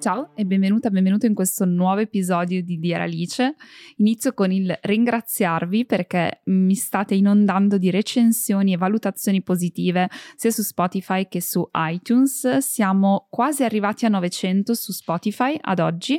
Ciao 0.00 0.30
e 0.34 0.46
benvenuta, 0.46 0.88
benvenuto 0.88 1.26
in 1.26 1.34
questo 1.34 1.66
nuovo 1.66 2.00
episodio 2.00 2.62
di 2.62 2.78
Dear 2.78 3.02
Alice. 3.02 3.54
Inizio 3.96 4.32
con 4.32 4.50
il 4.50 4.74
ringraziarvi 4.80 5.84
perché 5.84 6.40
mi 6.44 6.74
state 6.74 7.14
inondando 7.14 7.76
di 7.76 7.90
recensioni 7.90 8.72
e 8.72 8.78
valutazioni 8.78 9.42
positive 9.42 10.08
sia 10.36 10.50
su 10.50 10.62
Spotify 10.62 11.28
che 11.28 11.42
su 11.42 11.68
iTunes. 11.74 12.56
Siamo 12.60 13.26
quasi 13.28 13.62
arrivati 13.62 14.06
a 14.06 14.08
900 14.08 14.72
su 14.72 14.90
Spotify 14.92 15.58
ad 15.60 15.80
oggi, 15.80 16.18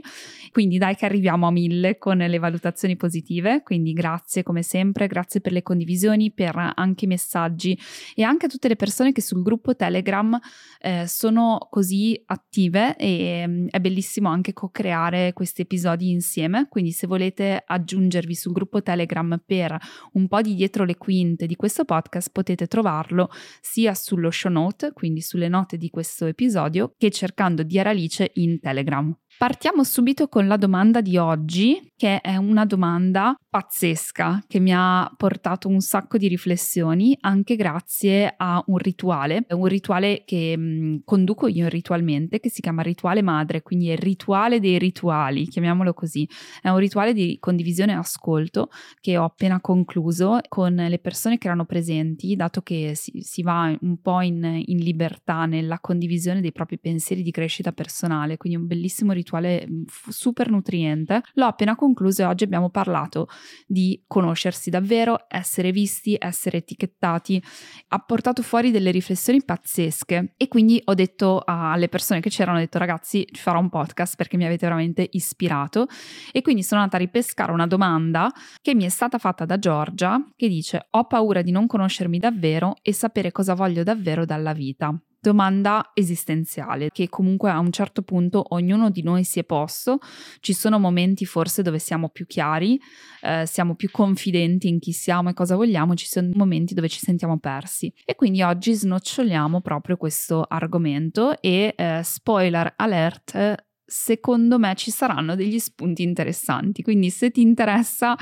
quindi 0.52 0.78
dai 0.78 0.96
che 0.96 1.06
arriviamo 1.06 1.48
a 1.48 1.52
1000 1.52 1.98
con 1.98 2.20
le 2.20 2.38
valutazioni 2.38 2.96
positive. 2.96 3.64
Quindi 3.64 3.94
grazie 3.94 4.44
come 4.44 4.62
sempre, 4.62 5.08
grazie 5.08 5.42
per 5.42 5.54
le 5.54 5.64
condivisioni, 5.64 6.32
per 6.32 6.74
anche 6.76 7.06
i 7.06 7.08
messaggi 7.08 7.76
e 8.14 8.22
anche 8.22 8.46
a 8.46 8.50
tutte 8.50 8.68
le 8.68 8.76
persone 8.76 9.12
che 9.12 9.24
sul 9.24 9.42
gruppo 9.42 9.76
Telegram 9.76 10.40
eh, 10.80 11.08
sono 11.08 11.68
così 11.72 12.22
attive 12.28 12.96
e 12.96 13.70
è 13.72 13.80
bellissimo 13.80 14.30
anche 14.30 14.54
co-creare 14.54 15.34
questi 15.34 15.62
episodi 15.62 16.12
insieme, 16.12 16.68
quindi 16.70 16.92
se 16.92 17.08
volete 17.08 17.64
aggiungervi 17.66 18.36
sul 18.36 18.52
gruppo 18.52 18.84
Telegram 18.84 19.42
per 19.44 19.78
un 20.14 20.28
po' 20.28 20.42
di 20.42 20.54
dietro 20.54 20.84
le 20.84 20.98
quinte 20.98 21.48
di 21.48 21.56
questo 21.56 21.86
podcast 21.86 22.30
potete 22.32 22.68
trovarlo 22.68 23.30
sia 23.62 23.94
sullo 23.96 24.30
show 24.30 24.52
note, 24.52 24.92
quindi 24.92 25.22
sulle 25.22 25.48
note 25.48 25.78
di 25.78 25.90
questo 25.90 26.26
episodio, 26.26 26.94
che 26.98 27.10
cercando 27.10 27.64
di 27.64 27.80
Aralice 27.80 28.32
in 28.36 28.60
Telegram. 28.60 29.16
Partiamo 29.42 29.84
subito 29.84 30.28
con 30.28 30.46
la 30.46 30.56
domanda 30.56 31.02
di 31.02 31.18
oggi, 31.18 31.94
che 31.96 32.22
è 32.22 32.36
una 32.36 32.64
domanda 32.64 33.36
pazzesca 33.50 34.44
che 34.48 34.60
mi 34.60 34.72
ha 34.72 35.12
portato 35.18 35.68
un 35.68 35.82
sacco 35.82 36.20
di 36.20 36.28
riflessioni, 36.28 37.18
anche 37.22 37.56
grazie 37.56 38.36
a 38.38 38.64
un 38.68 38.78
rituale, 38.78 39.46
un 39.50 39.66
rituale 39.66 40.22
che 40.26 40.56
mh, 40.56 40.62
mm, 40.62 40.96
conduco 41.04 41.48
io 41.48 41.68
ritualmente, 41.70 42.40
che 42.40 42.52
si 42.52 42.62
chiama 42.62 42.84
rituale 42.84 43.24
madre, 43.24 43.64
quindi 43.64 43.90
è 43.90 43.94
il 43.94 43.98
rituale 43.98 44.60
dei 44.60 44.78
rituali, 44.78 45.48
chiamiamolo 45.48 45.96
così. 45.96 46.30
È 46.62 46.70
un 46.70 46.78
rituale 46.78 47.12
di 47.12 47.38
condivisione 47.40 47.94
e 47.94 47.96
ascolto 47.96 48.70
che 49.00 49.18
ho 49.18 49.24
appena 49.24 49.60
concluso 49.60 50.38
con 50.50 50.76
le 50.76 51.00
persone 51.00 51.40
che 51.40 51.48
erano 51.48 51.66
presenti, 51.66 52.36
dato 52.36 52.62
che 52.62 52.94
si, 52.94 53.22
si 53.22 53.42
va 53.42 53.76
un 53.82 54.00
po' 54.02 54.22
in, 54.22 54.62
in 54.66 54.78
libertà 54.78 55.48
nella 55.48 55.80
condivisione 55.80 56.42
dei 56.42 56.52
propri 56.52 56.78
pensieri 56.78 57.24
di 57.24 57.32
crescita 57.32 57.72
personale, 57.72 58.38
quindi 58.38 58.60
un 58.60 58.68
bellissimo 58.68 59.12
rituale 59.14 59.30
rituale 59.32 59.66
mm, 59.68 59.84
super 60.10 60.50
nutriente. 60.50 61.22
L'ho 61.34 61.46
appena 61.46 61.76
concluso 61.76 62.22
e 62.22 62.26
oggi 62.26 62.44
abbiamo 62.44 62.70
parlato 62.70 63.28
di 63.66 64.04
conoscersi 64.06 64.70
davvero, 64.70 65.26
essere 65.28 65.72
visti, 65.72 66.16
essere 66.20 66.58
etichettati. 66.58 67.42
Ha 67.90 68.00
portato 68.00 68.42
fuori 68.42 68.72
delle 68.72 68.92
riflessioni 68.92 69.44
pazzesche 69.44 70.34
e 70.36 70.48
quindi 70.48 70.82
ho 70.86 70.94
detto 70.94 71.42
alle 71.46 71.88
persone 71.88 72.20
che 72.20 72.30
c'erano, 72.30 72.58
ho 72.58 72.62
detto 72.62 72.78
ragazzi 72.78 73.26
farò 73.34 73.60
un 73.60 73.70
podcast 73.70 74.16
perché 74.16 74.38
mi 74.38 74.46
avete 74.46 74.66
veramente 74.66 75.08
ispirato 75.12 75.88
e 76.32 76.42
quindi 76.42 76.64
sono 76.64 76.82
andata 76.82 76.98
a 76.98 77.06
ripescare 77.06 77.52
una 77.52 77.68
domanda 77.68 78.32
che 78.62 78.76
mi 78.76 78.84
è 78.84 78.90
stata 78.90 79.18
fatta 79.18 79.46
da 79.46 79.58
Giorgia 79.58 80.22
che 80.36 80.48
dice 80.48 80.88
ho 80.90 81.06
paura 81.06 81.42
di 81.42 81.52
non 81.52 81.68
conoscermi 81.68 82.20
davvero 82.20 82.76
e 82.82 82.94
sapere 82.94 83.32
cosa 83.32 83.54
voglio 83.54 83.84
davvero 83.84 84.26
dalla 84.26 84.54
vita 84.54 85.00
domanda 85.22 85.92
esistenziale 85.94 86.90
che 86.92 87.08
comunque 87.08 87.52
a 87.52 87.60
un 87.60 87.72
certo 87.72 88.02
punto 88.02 88.44
ognuno 88.50 88.90
di 88.90 89.04
noi 89.04 89.24
si 89.24 89.40
è 89.40 89.44
posto. 89.44 90.00
Ci 90.40 90.54
sono 90.54 90.80
momenti 90.80 91.26
forse 91.26 91.62
dove 91.62 91.78
siamo 91.80 92.10
più 92.10 92.26
chiari, 92.26 92.80
eh, 93.22 93.46
siamo 93.46 93.76
più 93.76 93.92
confidenti 93.92 94.68
in 94.68 94.80
chi 94.80 94.92
siamo 94.92 95.30
e 95.30 95.34
cosa 95.34 95.56
vogliamo, 95.56 95.94
ci 95.94 96.08
sono 96.08 96.30
momenti 96.34 96.74
dove 96.74 96.90
ci 96.90 97.00
sentiamo 97.00 97.38
persi. 97.38 97.94
E 98.04 98.16
quindi 98.16 98.42
oggi 98.42 98.74
snoccioliamo 98.74 99.62
proprio 99.62 99.96
questo 99.96 100.44
argomento 100.48 101.40
e 101.40 101.74
eh, 101.78 102.02
spoiler 102.04 102.74
alert 102.78 103.70
secondo 103.92 104.58
me 104.58 104.74
ci 104.76 104.90
saranno 104.90 105.36
degli 105.36 105.60
spunti 105.60 106.02
interessanti. 106.02 106.82
Quindi 106.82 107.10
se 107.10 107.30
ti 107.30 107.42
interessa, 107.42 108.16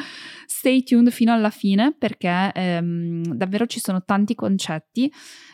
stay 0.47 0.83
tuned 0.83 1.11
fino 1.11 1.31
alla 1.31 1.51
fine 1.51 1.93
perché 1.95 2.51
ehm, 2.53 3.35
davvero 3.35 3.67
ci 3.67 3.79
sono 3.79 4.03
tanti 4.03 4.33
concetti 4.33 5.11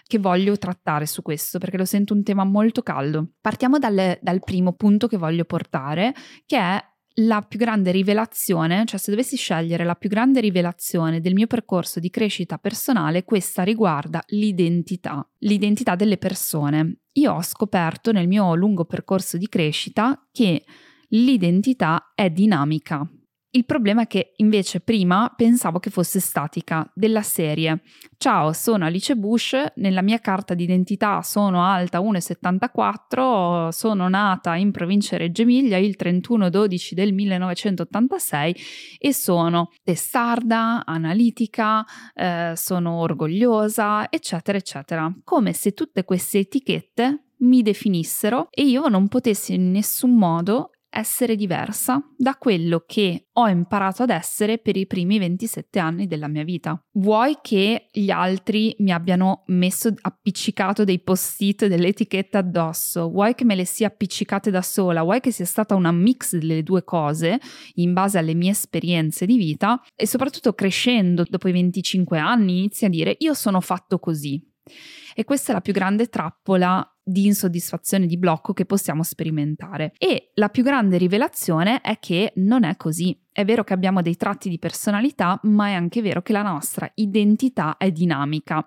che 0.07 0.17
voglio 0.17 0.57
trattare 0.57 1.05
su 1.05 1.21
questo 1.21 1.59
perché 1.59 1.77
lo 1.77 1.85
sento 1.85 2.13
un 2.13 2.23
tema 2.23 2.45
molto 2.45 2.81
caldo. 2.81 3.31
Partiamo 3.41 3.77
dal, 3.77 4.17
dal 4.21 4.39
primo 4.39 4.71
punto 4.73 5.07
che 5.07 5.17
voglio 5.17 5.43
portare, 5.43 6.13
che 6.45 6.57
è 6.57 6.81
la 7.19 7.41
più 7.41 7.57
grande 7.57 7.91
rivelazione, 7.91 8.83
cioè 8.85 8.99
se 8.99 9.11
dovessi 9.11 9.37
scegliere 9.37 9.83
la 9.83 9.95
più 9.95 10.09
grande 10.09 10.41
rivelazione 10.41 11.21
del 11.21 11.33
mio 11.33 11.47
percorso 11.47 11.99
di 11.99 12.09
crescita 12.09 12.57
personale, 12.57 13.23
questa 13.23 13.63
riguarda 13.63 14.23
l'identità, 14.27 15.27
l'identità 15.39 15.95
delle 15.95 16.17
persone. 16.17 16.99
Io 17.13 17.33
ho 17.33 17.41
scoperto 17.41 18.11
nel 18.11 18.27
mio 18.27 18.53
lungo 18.55 18.85
percorso 18.85 19.37
di 19.37 19.47
crescita 19.47 20.27
che 20.31 20.65
l'identità 21.09 22.11
è 22.13 22.29
dinamica. 22.29 23.07
Il 23.55 23.63
problema 23.63 24.01
è 24.01 24.07
che 24.07 24.33
invece 24.37 24.81
prima 24.81 25.31
pensavo 25.33 25.79
che 25.79 25.89
fosse 25.89 26.19
statica, 26.19 26.91
della 26.93 27.21
serie. 27.21 27.83
Ciao, 28.17 28.51
sono 28.51 28.83
Alice 28.83 29.15
Bush, 29.15 29.55
nella 29.75 30.01
mia 30.01 30.19
carta 30.19 30.53
d'identità 30.53 31.21
sono 31.21 31.63
alta 31.63 32.01
1,74, 32.01 33.69
sono 33.69 34.09
nata 34.09 34.55
in 34.55 34.71
provincia 34.71 35.15
Reggio 35.15 35.43
Emilia 35.43 35.77
il 35.77 35.95
31-12 35.97 36.95
del 36.95 37.13
1986 37.13 38.55
e 38.97 39.13
sono 39.13 39.71
testarda, 39.85 40.83
analitica, 40.85 41.85
eh, 42.13 42.51
sono 42.57 42.95
orgogliosa, 42.95 44.11
eccetera, 44.11 44.57
eccetera. 44.57 45.09
Come 45.23 45.53
se 45.53 45.73
tutte 45.73 46.03
queste 46.03 46.39
etichette 46.39 47.27
mi 47.37 47.61
definissero 47.61 48.47
e 48.49 48.63
io 48.63 48.89
non 48.89 49.07
potessi 49.07 49.53
in 49.53 49.71
nessun 49.71 50.17
modo 50.17 50.71
essere 50.95 51.35
diversa 51.35 52.01
da 52.17 52.35
quello 52.35 52.83
che 52.87 53.27
ho 53.33 53.47
imparato 53.49 54.03
ad 54.03 54.09
essere 54.09 54.57
per 54.57 54.77
i 54.77 54.87
primi 54.87 55.19
27 55.19 55.77
anni 55.77 56.07
della 56.07 56.29
mia 56.29 56.43
vita. 56.43 56.81
Vuoi 56.93 57.37
che 57.41 57.87
gli 57.91 58.09
altri 58.09 58.73
mi 58.79 58.91
abbiano 58.91 59.43
messo 59.47 59.93
appiccicato 60.01 60.85
dei 60.85 61.01
post-it, 61.01 61.67
delle 61.67 61.89
etichette 61.89 62.37
addosso, 62.37 63.09
vuoi 63.09 63.35
che 63.35 63.43
me 63.43 63.55
le 63.55 63.65
sia 63.65 63.87
appiccicate 63.87 64.49
da 64.49 64.61
sola, 64.61 65.03
vuoi 65.03 65.19
che 65.19 65.31
sia 65.31 65.45
stata 65.45 65.75
una 65.75 65.91
mix 65.91 66.37
delle 66.37 66.63
due 66.63 66.83
cose 66.85 67.39
in 67.75 67.91
base 67.93 68.17
alle 68.17 68.33
mie 68.33 68.51
esperienze 68.51 69.25
di 69.25 69.37
vita 69.37 69.81
e 69.95 70.07
soprattutto 70.07 70.53
crescendo 70.53 71.25
dopo 71.27 71.49
i 71.49 71.51
25 71.51 72.17
anni 72.17 72.59
inizi 72.59 72.85
a 72.85 72.89
dire 72.89 73.15
io 73.19 73.33
sono 73.33 73.59
fatto 73.59 73.99
così. 73.99 74.41
E 75.13 75.23
questa 75.23 75.51
è 75.51 75.53
la 75.55 75.61
più 75.61 75.73
grande 75.73 76.07
trappola 76.07 76.94
di 77.07 77.27
insoddisfazione, 77.27 78.07
di 78.07 78.17
blocco 78.17 78.53
che 78.53 78.65
possiamo 78.65 79.03
sperimentare. 79.03 79.93
E 79.99 80.31
la 80.33 80.49
più 80.49 80.63
grande 80.63 80.97
rivelazione 80.97 81.81
è 81.81 81.99
che 81.99 82.33
non 82.37 82.63
è 82.63 82.75
così. 82.75 83.17
È 83.31 83.45
vero 83.45 83.63
che 83.63 83.73
abbiamo 83.73 84.01
dei 84.01 84.15
tratti 84.15 84.49
di 84.49 84.57
personalità, 84.57 85.39
ma 85.43 85.67
è 85.67 85.73
anche 85.73 86.01
vero 86.01 86.23
che 86.23 86.33
la 86.33 86.41
nostra 86.41 86.89
identità 86.95 87.77
è 87.77 87.91
dinamica. 87.91 88.65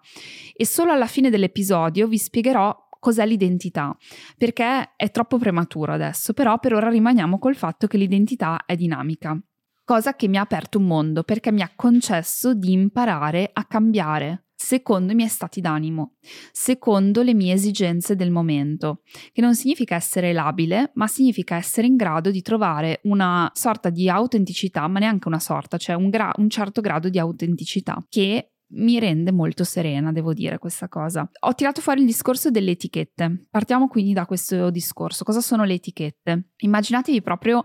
E 0.55 0.65
solo 0.65 0.93
alla 0.93 1.07
fine 1.07 1.31
dell'episodio 1.31 2.07
vi 2.07 2.19
spiegherò 2.19 2.87
cos'è 3.01 3.27
l'identità, 3.27 3.97
perché 4.37 4.93
è 4.97 5.11
troppo 5.11 5.39
prematuro 5.39 5.93
adesso, 5.93 6.33
però 6.33 6.59
per 6.59 6.75
ora 6.75 6.89
rimaniamo 6.89 7.39
col 7.39 7.57
fatto 7.57 7.87
che 7.87 7.97
l'identità 7.97 8.65
è 8.67 8.77
dinamica. 8.77 9.41
Cosa 9.85 10.15
che 10.15 10.29
mi 10.29 10.37
ha 10.37 10.43
aperto 10.43 10.79
un 10.79 10.85
mondo 10.85 11.23
perché 11.23 11.51
mi 11.51 11.63
ha 11.63 11.73
concesso 11.75 12.55
di 12.55 12.73
imparare 12.73 13.51
a 13.53 13.65
cambiare, 13.65 14.48
secondo 14.61 15.13
i 15.13 15.15
miei 15.15 15.29
stati 15.29 15.61
d'animo, 15.61 16.15
secondo 16.51 17.23
le 17.23 17.33
mie 17.33 17.55
esigenze 17.55 18.17
del 18.17 18.33
momento, 18.33 19.03
che 19.33 19.41
non 19.41 19.55
significa 19.55 19.95
essere 19.95 20.33
labile, 20.33 20.91
ma 20.95 21.07
significa 21.07 21.55
essere 21.55 21.87
in 21.87 21.95
grado 21.95 22.33
di 22.33 22.43
trovare 22.43 23.01
una 23.05 23.49
sorta 23.55 23.89
di 23.89 24.11
autenticità, 24.11 24.89
ma 24.89 24.99
neanche 24.99 25.29
una 25.29 25.39
sorta, 25.39 25.77
cioè 25.77 25.95
un, 25.95 26.11
gra- 26.11 26.35
un 26.39 26.51
certo 26.51 26.81
grado 26.81 27.09
di 27.09 27.21
autenticità 27.21 28.05
che 28.09 28.51
mi 28.71 28.99
rende 28.99 29.33
molto 29.33 29.65
serena, 29.65 30.13
devo 30.13 30.33
dire 30.33 30.59
questa 30.59 30.89
cosa. 30.89 31.29
Ho 31.41 31.55
tirato 31.55 31.81
fuori 31.81 32.01
il 32.01 32.07
discorso 32.07 32.51
delle 32.51 32.73
etichette. 32.73 33.47
Partiamo 33.51 33.89
quindi 33.89 34.13
da 34.13 34.27
questo 34.27 34.71
discorso. 34.71 35.25
Cosa 35.25 35.41
sono 35.41 35.65
le 35.65 35.75
etichette? 35.75 36.51
Immaginatevi 36.59 37.23
proprio 37.23 37.63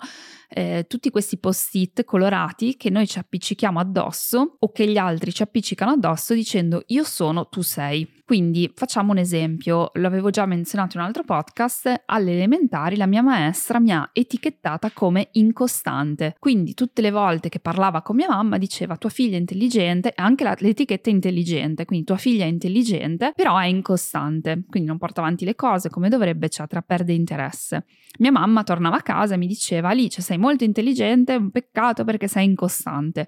eh, 0.49 0.85
tutti 0.87 1.09
questi 1.09 1.39
post-it 1.39 2.03
colorati 2.05 2.77
che 2.77 2.89
noi 2.89 3.07
ci 3.07 3.19
appiccichiamo 3.19 3.79
addosso 3.79 4.57
o 4.59 4.71
che 4.71 4.87
gli 4.87 4.97
altri 4.97 5.33
ci 5.33 5.43
appiccicano 5.43 5.91
addosso 5.91 6.33
dicendo 6.33 6.83
io 6.87 7.03
sono, 7.03 7.47
tu 7.47 7.61
sei. 7.61 8.21
Quindi 8.25 8.71
facciamo 8.73 9.11
un 9.11 9.17
esempio, 9.17 9.91
l'avevo 9.95 10.29
già 10.29 10.45
menzionato 10.45 10.95
in 10.95 11.01
un 11.01 11.07
altro 11.07 11.23
podcast, 11.23 12.03
alle 12.05 12.31
elementari 12.31 12.95
la 12.95 13.07
mia 13.07 13.21
maestra 13.21 13.79
mi 13.79 13.91
ha 13.91 14.09
etichettata 14.13 14.91
come 14.91 15.29
incostante. 15.33 16.35
Quindi 16.39 16.73
tutte 16.73 17.01
le 17.01 17.11
volte 17.11 17.49
che 17.49 17.59
parlava 17.59 18.01
con 18.01 18.15
mia 18.15 18.27
mamma 18.29 18.57
diceva 18.57 18.97
tua 18.97 19.09
figlia 19.09 19.35
è 19.35 19.39
intelligente, 19.39 20.13
anche 20.15 20.43
la, 20.43 20.55
l'etichetta 20.59 20.93
l'etichetta 20.93 21.09
intelligente, 21.09 21.85
quindi 21.85 22.05
tua 22.05 22.17
figlia 22.17 22.45
è 22.45 22.47
intelligente, 22.47 23.33
però 23.35 23.57
è 23.57 23.65
incostante, 23.65 24.63
quindi 24.69 24.89
non 24.89 24.97
porta 24.97 25.21
avanti 25.21 25.45
le 25.45 25.55
cose 25.55 25.89
come 25.89 26.09
dovrebbe, 26.09 26.45
eccetera, 26.45 26.81
perde 26.81 27.13
interesse. 27.13 27.85
Mia 28.19 28.31
mamma 28.31 28.63
tornava 28.63 28.97
a 28.97 29.01
casa 29.01 29.33
e 29.33 29.37
mi 29.37 29.47
diceva 29.47 29.89
Alice 29.89 30.21
sei 30.21 30.37
molto 30.37 30.63
intelligente, 30.63 31.33
è 31.33 31.37
un 31.37 31.49
peccato 31.49 32.03
perché 32.03 32.27
sei 32.27 32.45
incostante. 32.45 33.21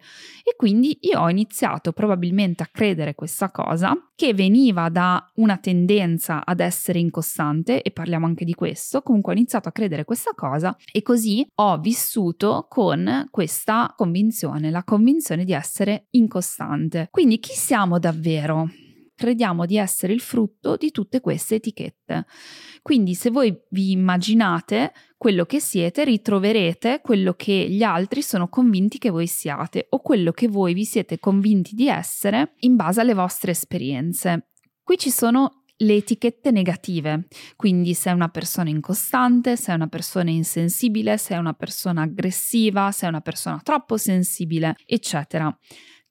E 0.43 0.55
quindi 0.55 0.97
io 1.01 1.21
ho 1.21 1.29
iniziato 1.29 1.91
probabilmente 1.91 2.63
a 2.63 2.69
credere 2.71 3.15
questa 3.15 3.49
cosa 3.49 3.95
che 4.15 4.33
veniva 4.33 4.84
da 4.89 5.29
una 5.35 5.57
tendenza 5.57 6.45
ad 6.45 6.59
essere 6.59 6.99
incostante 6.99 7.81
e 7.81 7.91
parliamo 7.91 8.25
anche 8.25 8.45
di 8.45 8.53
questo, 8.53 9.01
comunque 9.01 9.33
ho 9.33 9.35
iniziato 9.35 9.69
a 9.69 9.71
credere 9.71 10.05
questa 10.05 10.31
cosa 10.35 10.75
e 10.91 11.01
così 11.01 11.45
ho 11.55 11.77
vissuto 11.79 12.65
con 12.69 13.27
questa 13.29 13.93
convinzione, 13.95 14.71
la 14.71 14.83
convinzione 14.83 15.43
di 15.43 15.53
essere 15.53 16.07
incostante. 16.11 17.07
Quindi 17.11 17.39
chi 17.39 17.53
siamo 17.53 17.99
davvero? 17.99 18.69
crediamo 19.15 19.65
di 19.65 19.77
essere 19.77 20.13
il 20.13 20.19
frutto 20.19 20.75
di 20.75 20.91
tutte 20.91 21.21
queste 21.21 21.55
etichette. 21.55 22.25
Quindi 22.81 23.15
se 23.15 23.31
voi 23.31 23.57
vi 23.69 23.91
immaginate 23.91 24.91
quello 25.17 25.45
che 25.45 25.59
siete, 25.59 26.03
ritroverete 26.03 26.99
quello 27.01 27.33
che 27.33 27.67
gli 27.69 27.81
altri 27.81 28.21
sono 28.21 28.49
convinti 28.49 28.97
che 28.97 29.09
voi 29.09 29.27
siate 29.27 29.87
o 29.89 30.01
quello 30.01 30.31
che 30.31 30.47
voi 30.47 30.73
vi 30.73 30.85
siete 30.85 31.17
convinti 31.17 31.73
di 31.73 31.87
essere 31.87 32.53
in 32.59 32.75
base 32.75 33.01
alle 33.01 33.13
vostre 33.13 33.51
esperienze. 33.51 34.49
Qui 34.85 34.99
ci 34.99 35.09
sono 35.09 35.63
le 35.77 35.95
etichette 35.95 36.51
negative, 36.51 37.25
quindi 37.55 37.95
sei 37.95 38.13
una 38.13 38.27
persona 38.29 38.69
incostante, 38.69 39.57
sei 39.57 39.73
una 39.73 39.87
persona 39.87 40.29
insensibile, 40.29 41.17
sei 41.17 41.39
una 41.39 41.53
persona 41.53 42.03
aggressiva, 42.03 42.91
sei 42.91 43.09
una 43.09 43.21
persona 43.21 43.59
troppo 43.63 43.97
sensibile, 43.97 44.75
eccetera. 44.85 45.51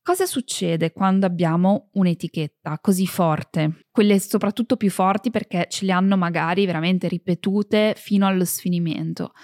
Cosa 0.02 0.26
succede 0.26 0.90
quando 0.90 1.24
abbiamo 1.24 1.90
un'etichetta 1.92 2.80
così 2.80 3.06
forte? 3.06 3.84
Quelle 3.92 4.18
soprattutto 4.18 4.76
più 4.76 4.90
forti 4.90 5.30
perché 5.30 5.68
ce 5.70 5.84
le 5.84 5.92
hanno 5.92 6.16
magari 6.16 6.66
veramente 6.66 7.06
ripetute 7.06 7.94
fino 7.96 8.26
allo 8.26 8.44
sfinimento. 8.44 9.34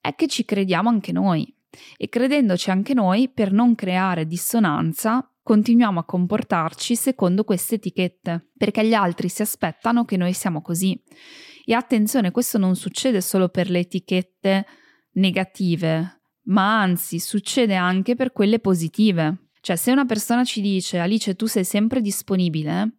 È 0.00 0.14
che 0.14 0.28
ci 0.28 0.44
crediamo 0.44 0.88
anche 0.88 1.10
noi 1.10 1.52
e 1.96 2.08
credendoci 2.08 2.70
anche 2.70 2.94
noi, 2.94 3.28
per 3.28 3.50
non 3.50 3.74
creare 3.74 4.24
dissonanza, 4.24 5.28
continuiamo 5.48 6.00
a 6.00 6.04
comportarci 6.04 6.94
secondo 6.94 7.42
queste 7.42 7.76
etichette, 7.76 8.50
perché 8.54 8.86
gli 8.86 8.92
altri 8.92 9.30
si 9.30 9.40
aspettano 9.40 10.04
che 10.04 10.18
noi 10.18 10.34
siamo 10.34 10.60
così. 10.60 11.02
E 11.64 11.72
attenzione, 11.72 12.32
questo 12.32 12.58
non 12.58 12.76
succede 12.76 13.22
solo 13.22 13.48
per 13.48 13.70
le 13.70 13.78
etichette 13.78 14.66
negative, 15.12 16.20
ma 16.48 16.82
anzi 16.82 17.18
succede 17.18 17.74
anche 17.76 18.14
per 18.14 18.32
quelle 18.32 18.58
positive. 18.58 19.48
Cioè, 19.62 19.76
se 19.76 19.90
una 19.90 20.04
persona 20.04 20.44
ci 20.44 20.60
dice 20.60 20.98
Alice, 20.98 21.34
tu 21.34 21.46
sei 21.46 21.64
sempre 21.64 22.02
disponibile, 22.02 22.98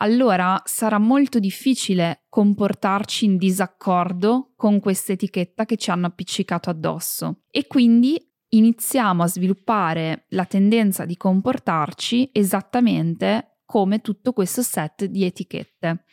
allora 0.00 0.60
sarà 0.66 0.98
molto 0.98 1.38
difficile 1.38 2.26
comportarci 2.28 3.24
in 3.24 3.38
disaccordo 3.38 4.52
con 4.54 4.80
questa 4.80 5.12
etichetta 5.12 5.64
che 5.64 5.78
ci 5.78 5.90
hanno 5.90 6.04
appiccicato 6.04 6.68
addosso. 6.68 7.40
E 7.50 7.66
quindi 7.66 8.22
iniziamo 8.50 9.22
a 9.22 9.28
sviluppare 9.28 10.26
la 10.30 10.44
tendenza 10.44 11.04
di 11.04 11.16
comportarci 11.16 12.30
esattamente 12.32 13.60
come 13.64 14.00
tutto 14.00 14.32
questo 14.32 14.62
set 14.62 15.04
di 15.04 15.24
etichette. 15.24 16.04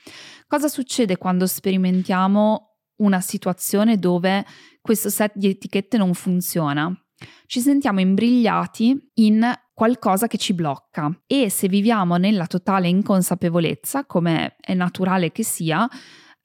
Cosa 0.48 0.68
succede 0.68 1.18
quando 1.18 1.46
sperimentiamo 1.46 2.80
una 2.98 3.22
situazione 3.22 3.98
dove 3.98 4.46
questo 4.82 5.10
set 5.10 5.34
di 5.36 5.50
etichette 5.50 5.98
non 5.98 6.14
funziona? 6.14 6.92
Ci 7.46 7.62
sentiamo 7.62 8.00
imbrigliati 8.00 9.12
in 9.16 9.54
qualcosa 9.74 10.28
che 10.28 10.38
ci 10.38 10.54
blocca 10.54 11.12
e 11.26 11.50
se 11.50 11.68
viviamo 11.68 12.18
nella 12.18 12.48
totale 12.48 12.88
inconsapevolezza, 12.88 14.06
come 14.06 14.56
è 14.60 14.74
naturale 14.74 15.32
che 15.32 15.44
sia, 15.44 15.88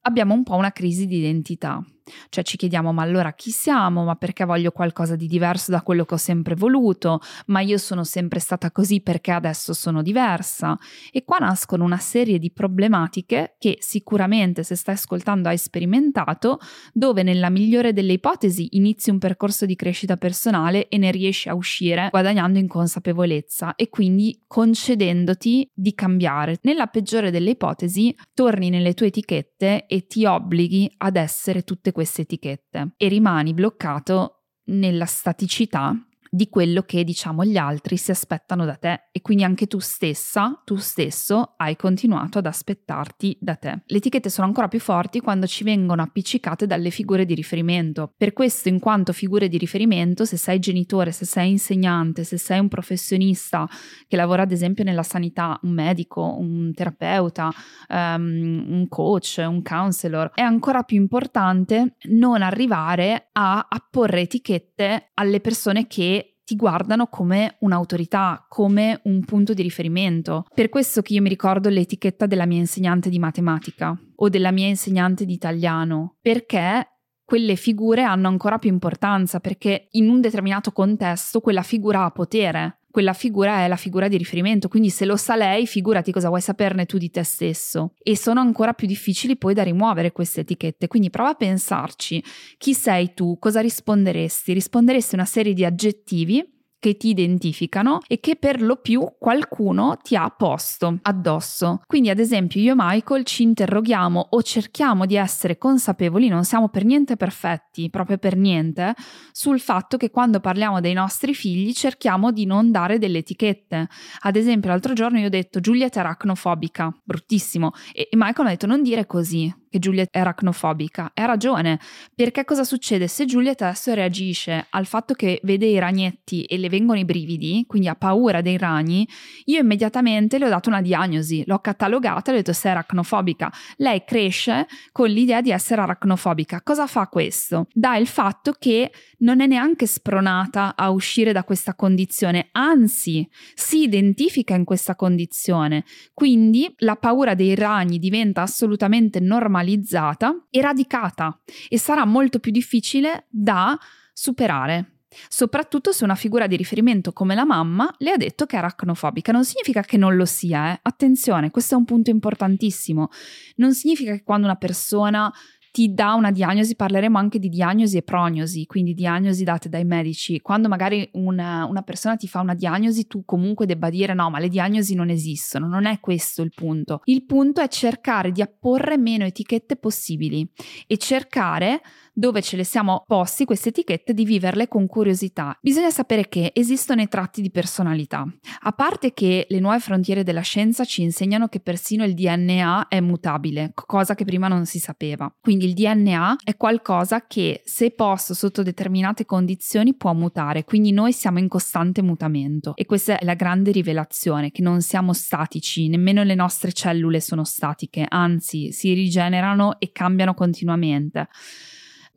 abbiamo 0.03 0.35
un 0.35 0.43
po' 0.43 0.55
una 0.55 0.73
crisi 0.73 1.07
di 1.07 1.19
identità. 1.19 1.83
Cioè 2.29 2.45
ci 2.45 2.57
chiediamo 2.57 2.93
ma 2.93 3.03
allora 3.03 3.33
chi 3.33 3.51
siamo, 3.51 4.05
ma 4.05 4.15
perché 4.17 4.45
voglio 4.45 4.71
qualcosa 4.71 5.17
di 5.17 5.27
diverso 5.27 5.71
da 5.71 5.83
quello 5.83 6.05
che 6.05 6.15
ho 6.15 6.19
sempre 6.19 6.55
voluto, 6.55 7.21
ma 7.47 7.61
io 7.61 7.79
sono 7.79 8.05
sempre 8.05 8.39
stata 8.41 8.71
così 8.71 9.01
perché 9.01 9.31
adesso 9.31 9.73
sono 9.73 10.03
diversa. 10.03 10.77
E 11.13 11.25
qua 11.25 11.39
nascono 11.39 11.85
una 11.85 11.99
serie 11.99 12.39
di 12.39 12.51
problematiche 12.51 13.57
che 13.59 13.79
sicuramente 13.81 14.63
se 14.63 14.75
stai 14.75 14.95
ascoltando 14.95 15.49
hai 15.49 15.59
sperimentato, 15.59 16.59
dove 16.93 17.23
nella 17.23 17.51
migliore 17.51 17.93
delle 17.93 18.15
ipotesi 18.15 18.77
inizi 18.77 19.11
un 19.11 19.19
percorso 19.19 19.67
di 19.67 19.77
crescita 19.77 20.17
personale 20.17 20.89
e 20.89 20.99
ne 20.99 21.11
riesci 21.11 21.49
a 21.49 21.55
uscire 21.55 22.09
guadagnando 22.11 22.59
in 22.59 22.69
consapevolezza 22.69 23.75
e 23.75 23.89
quindi 23.89 24.43
concedendoti 24.47 25.71
di 25.73 25.95
cambiare. 25.95 26.59
Nella 26.63 26.87
peggiore 26.87 27.31
delle 27.31 27.51
ipotesi 27.51 28.15
torni 28.35 28.71
nelle 28.71 28.95
tue 28.95 29.07
etichette 29.07 29.87
e 29.87 30.07
ti 30.07 30.25
obblighi 30.25 30.93
ad 30.99 31.17
essere 31.17 31.63
tutte 31.63 31.93
queste 31.99 32.23
etichette 32.23 32.93
e 32.97 33.09
rimani 33.09 33.53
bloccato 33.53 34.45
nella 34.67 35.05
staticità 35.05 35.93
di 36.31 36.49
quello 36.49 36.83
che 36.83 37.05
diciamo 37.05 37.45
gli 37.45 37.57
altri 37.57 37.97
si 37.97 38.11
aspettano 38.11 38.65
da 38.65 38.77
te 38.77 39.09
e 39.13 39.21
quindi 39.21 39.45
anche 39.45 39.67
tu 39.67 39.79
stessa, 39.79 40.61
tu 40.65 40.77
stesso 40.77 41.55
hai 41.57 41.77
continuato 41.77 42.39
ad 42.39 42.47
aspettarti 42.47 43.37
da 43.41 43.57
te. 43.57 43.83
Le 43.87 43.97
etichette 43.97 44.31
sono 44.31 44.47
ancora 44.47 44.69
più 44.69 44.81
forti 44.81 45.21
quando 45.21 45.47
ci 45.47 45.65
vengono 45.65 46.03
appiccicate 46.03 46.67
dalle 46.67 46.91
figure 46.91 47.25
di 47.25 47.35
riferimento. 47.35 48.13
Per 48.17 48.33
questo 48.33 48.69
in 48.69 48.79
quanto 48.79 49.13
figure 49.13 49.49
di 49.49 49.59
riferimento, 49.59 50.25
se 50.25 50.37
sei 50.37 50.59
genitore, 50.59 51.13
se 51.13 51.25
sei 51.25 51.51
insegnante, 51.51 52.25
se 52.25 52.37
sei 52.37 52.59
un 52.59 52.69
professionista 52.69 53.69
che 54.07 54.17
lavora 54.17 54.43
ad 54.43 54.53
esempio 54.53 54.85
nella 54.85 55.03
sanità, 55.03 55.59
un 55.63 55.73
medico, 55.73 56.37
un 56.39 56.73
terapeuta, 56.75 57.53
um, 57.89 58.65
un 58.69 58.87
coach, 58.89 59.37
un 59.47 59.63
counselor, 59.63 60.33
è 60.35 60.43
ancora 60.43 60.83
più 60.83 60.97
importante 60.97 61.97
non 62.09 62.43
arrivare 62.43 63.29
a 63.33 63.67
apporre 63.69 64.23
etichette 64.23 65.11
alle 65.15 65.41
persone 65.41 65.87
che 65.87 66.18
ti 66.49 66.57
guardano 66.57 67.09
come 67.09 67.57
un'autorità, 67.61 68.47
come 68.49 69.03
un 69.05 69.23
punto 69.23 69.53
di 69.53 69.61
riferimento. 69.61 70.47
Per 70.55 70.71
questo 70.71 71.03
che 71.03 71.13
io 71.13 71.21
mi 71.21 71.29
ricordo 71.29 71.69
l'etichetta 71.69 72.25
della 72.25 72.47
mia 72.47 72.57
insegnante 72.57 73.11
di 73.11 73.19
matematica 73.19 73.95
o 74.15 74.31
della 74.31 74.51
mia 74.51 74.67
insegnante 74.67 75.27
di 75.27 75.35
italiano, 75.35 76.17
perché 76.23 77.01
quelle 77.23 77.55
figure 77.55 78.03
hanno 78.03 78.29
ancora 78.29 78.57
più 78.57 78.71
importanza 78.71 79.41
perché 79.41 79.89
in 79.91 80.09
un 80.09 80.23
determinato 80.23 80.73
contesto 80.73 81.41
quella 81.41 81.61
figura 81.61 82.05
ha 82.05 82.11
potere 82.11 82.78
quella 82.91 83.13
figura 83.13 83.65
è 83.65 83.69
la 83.69 83.77
figura 83.77 84.09
di 84.09 84.17
riferimento, 84.17 84.69
quindi 84.69 84.91
se 84.91 85.05
lo 85.05 85.17
sa 85.17 85.37
lei, 85.37 85.67
figurati 85.67 86.13
cosa 86.13 86.29
vuoi 86.29 86.41
saperne 86.41 86.87
tu 86.87 86.99
di 86.99 87.11
te 87.11 87.23
stesso. 87.23 87.95
E 88.03 88.17
sono 88.17 88.41
ancora 88.41 88.73
più 88.73 88.87
difficili 88.87 89.37
poi 89.37 89.55
da 89.55 89.63
rimuovere 89.63 90.13
queste 90.13 90.41
etichette, 90.41 90.87
quindi 90.87 91.11
prova 91.11 91.31
a 91.31 91.35
pensarci, 91.35 92.23
chi 92.57 92.75
sei 92.75 93.15
tu, 93.15 93.39
cosa 93.39 93.61
risponderesti? 93.61 94.53
Risponderesti 94.53 95.15
una 95.15 95.25
serie 95.25 95.53
di 95.53 95.65
aggettivi 95.65 96.57
che 96.79 96.97
ti 96.97 97.09
identificano 97.09 98.01
e 98.07 98.21
che 98.21 98.37
per 98.37 98.63
lo 98.63 98.77
più 98.77 99.07
qualcuno 99.19 99.97
ti 100.03 100.17
ha 100.17 100.29
posto 100.31 100.99
addosso. 101.03 101.83
Quindi 101.87 102.11
ad 102.11 102.19
esempio 102.19 102.61
io 102.61 102.73
e 102.73 102.77
Michael 102.77 103.25
ci 103.25 103.43
interroghiamo 103.43 104.29
o 104.31 104.43
cerchiamo 104.43 105.07
di 105.07 105.17
essere 105.17 105.59
consapevoli, 105.59 106.29
non 106.29 106.45
siamo 106.45 106.69
per 106.69 106.85
niente 106.85 107.17
perfetti, 107.17 107.91
proprio 107.91 108.19
per 108.19 108.37
niente, 108.37 108.95
sul 109.33 109.61
fatto 109.61 109.97
che 109.97 110.11
quando 110.11 110.41
parliamo 110.41 110.81
dei 110.81 110.93
nostri 110.93 111.35
figli 111.35 111.73
cerchiamo 111.73 112.31
di 112.33 112.47
non 112.47 112.71
dare 112.71 112.99
delle 112.99 113.19
etichette. 113.19 113.89
Ad 114.21 114.37
esempio 114.37 114.71
l'altro 114.71 114.93
giorno 114.93 115.19
io 115.19 115.27
ho 115.27 115.31
detto 115.31 115.61
Giulia 115.61 115.87
è 115.87 115.99
aracnofobica, 115.99 116.95
bruttissimo, 117.03 117.73
e 117.93 118.09
Michael 118.13 118.47
mi 118.47 118.47
ha 118.47 118.57
detto 118.57 118.67
non 118.67 118.83
dire 118.83 119.07
così, 119.07 119.53
che 119.69 119.79
Juliet 119.79 120.09
è 120.11 120.19
aracnofobica. 120.19 121.13
Ha 121.15 121.25
ragione, 121.25 121.79
perché 122.15 122.45
cosa 122.45 122.65
succede 122.65 123.09
se 123.09 123.25
Juliet 123.25 123.63
adesso 123.63 123.93
reagisce 123.95 124.67
al 124.71 124.87
fatto 124.87 125.15
che 125.15 125.41
vede 125.43 125.67
i 125.67 125.79
ragnetti 125.79 126.45
e 126.45 126.57
le 126.59 126.69
vengono 126.69 126.99
i 126.99 127.05
brividi, 127.05 127.65
quindi 127.67 127.89
ha 127.89 127.95
paura 127.95 128.41
dei 128.41 128.57
ragni, 128.57 129.07
io 129.45 129.61
immediatamente 129.61 130.39
le 130.39 130.47
ho 130.47 130.49
dato 130.49 130.69
una 130.69 130.81
diagnosi, 130.81 131.43
l'ho 131.47 131.59
catalogata 131.59 132.31
e 132.31 132.35
le 132.35 132.39
ho 132.39 132.43
detto 132.43 132.53
sei 132.53 132.71
aracnofobica. 132.73 133.53
Lei 133.77 134.05
cresce 134.05 134.67
con 134.93 135.09
l'idea 135.09 135.41
di 135.41 135.51
essere 135.51 135.83
aracnofobica. 135.83 136.63
Cosa 136.63 136.87
fa 136.87 137.07
questo? 137.09 137.67
Dà 137.73 137.97
il 137.97 138.07
fatto 138.07 138.55
che 138.59 138.91
non 139.19 139.41
è 139.41 139.47
neanche 139.47 139.87
spronata 139.87 140.75
a 140.77 140.91
uscire 140.91 141.33
da 141.33 141.45
questa 141.45 141.75
condizione, 141.75 142.49
anzi 142.53 143.29
si 143.55 143.83
identifica 143.83 144.55
in 144.55 144.65
questa 144.65 144.95
condizione. 144.95 145.85
Quindi 146.15 146.73
la 146.79 146.97
paura 146.97 147.35
dei 147.35 147.55
ragni 147.55 147.99
diventa 147.99 148.43
assolutamente 148.43 149.21
normale 149.21 149.58
normalizzata 149.59 150.47
e 150.51 150.61
radicata 150.61 151.39
e 151.69 151.79
sarà 151.79 152.05
molto 152.05 152.39
più 152.39 152.53
difficile 152.53 153.27
da 153.29 153.79
superare. 154.13 154.93
Soprattutto 155.29 155.91
se 155.91 156.05
una 156.05 156.15
figura 156.15 156.47
di 156.47 156.57
riferimento 156.57 157.13
come 157.13 157.35
la 157.35 157.47
mamma 157.47 157.93
le 157.99 158.11
ha 158.11 158.17
detto 158.17 158.45
che 158.45 158.57
è 158.57 158.59
aracnofobica. 158.59 159.33
Non 159.33 159.45
significa 159.45 159.81
che 159.81 159.97
non 159.97 160.17
lo 160.17 160.27
sia, 160.27 160.73
eh? 160.73 160.79
attenzione, 160.83 161.51
questo 161.51 161.75
è 161.75 161.79
un 161.79 161.85
punto 161.85 162.11
importantissimo. 162.11 163.09
Non 163.57 163.73
significa 163.75 164.13
che 164.13 164.23
quando 164.23 164.47
una 164.47 164.57
persona 164.57 165.33
ti 165.79 165.95
dà 165.95 166.15
una 166.15 166.33
diagnosi, 166.33 166.75
parleremo 166.75 167.19
anche 167.19 167.39
di 167.39 167.49
diagnosi 167.49 167.99
e 167.99 168.03
prognosi, 168.03 168.67
quindi 168.67 168.95
diagnosi 168.95 169.45
date 169.45 169.69
dai 169.69 169.85
medici. 169.85 170.41
Quando 170.41 170.67
magari 170.67 171.09
una, 171.13 171.67
una 171.67 171.83
persona 171.83 172.17
ti 172.17 172.27
fa 172.27 172.41
una 172.41 172.55
diagnosi, 172.55 173.07
tu 173.07 173.25
comunque 173.25 173.65
debba 173.65 173.89
dire 173.89 174.13
no, 174.13 174.29
ma 174.29 174.41
le 174.41 174.49
diagnosi 174.49 174.97
non 174.97 175.09
esistono, 175.09 175.69
non 175.69 175.87
è 175.87 176.01
questo 176.01 176.43
il 176.43 176.51
punto. 176.53 177.03
Il 177.05 177.25
punto 177.27 177.61
è 177.61 177.69
cercare 177.69 178.33
di 178.33 178.43
apporre 178.43 178.99
meno 178.99 179.25
etichette 179.25 179.77
possibili 179.77 180.51
e 180.89 180.97
cercare 180.97 181.81
dove 182.19 182.43
ce 182.43 182.57
le 182.57 182.65
siamo 182.65 183.05
posti 183.07 183.45
queste 183.45 183.69
etichette 183.69 184.13
di 184.13 184.25
viverle 184.25 184.67
con 184.67 184.89
curiosità. 184.89 185.57
Bisogna 185.63 185.91
sapere 185.91 186.29
che 186.29 186.51
esistono 186.53 187.01
i 187.01 187.07
tratti 187.07 187.41
di 187.41 187.53
personalità. 187.53 188.27
A 188.63 188.73
parte 188.73 189.13
che 189.13 189.47
le 189.49 189.61
nuove 189.61 189.79
frontiere 189.79 190.25
della 190.25 190.41
scienza 190.41 190.85
ci 190.85 191.03
insegnano 191.03 191.47
che 191.47 191.61
persino 191.61 192.03
il 192.03 192.15
DNA 192.15 192.89
è 192.89 192.99
mutabile, 192.99 193.71
cosa 193.73 194.17
che 194.17 194.25
prima 194.25 194.49
non 194.49 194.67
si 194.67 194.81
sapeva. 194.81 195.33
Quindi 195.41 195.67
il 195.67 195.75
DNA 195.75 196.39
è 196.43 196.57
qualcosa 196.57 197.25
che 197.25 197.63
se 197.65 197.93
posto 197.93 198.35
sotto 198.35 198.65
determinate 198.65 199.25
condizioni 199.25 199.95
può 199.95 200.13
mutare, 200.13 200.65
quindi 200.65 200.91
noi 200.91 201.13
siamo 201.13 201.39
in 201.39 201.47
costante 201.47 202.03
mutamento 202.03 202.73
e 202.75 202.85
questa 202.85 203.17
è 203.17 203.25
la 203.25 203.35
grande 203.35 203.71
rivelazione, 203.71 204.51
che 204.51 204.63
non 204.63 204.81
siamo 204.81 205.13
statici, 205.13 205.89
nemmeno 205.89 206.25
le 206.25 206.35
nostre 206.35 206.73
cellule 206.73 207.21
sono 207.21 207.45
statiche, 207.45 208.05
anzi 208.09 208.73
si 208.73 208.93
rigenerano 208.93 209.79
e 209.79 209.93
cambiano 209.93 210.35
continuamente 210.35 211.29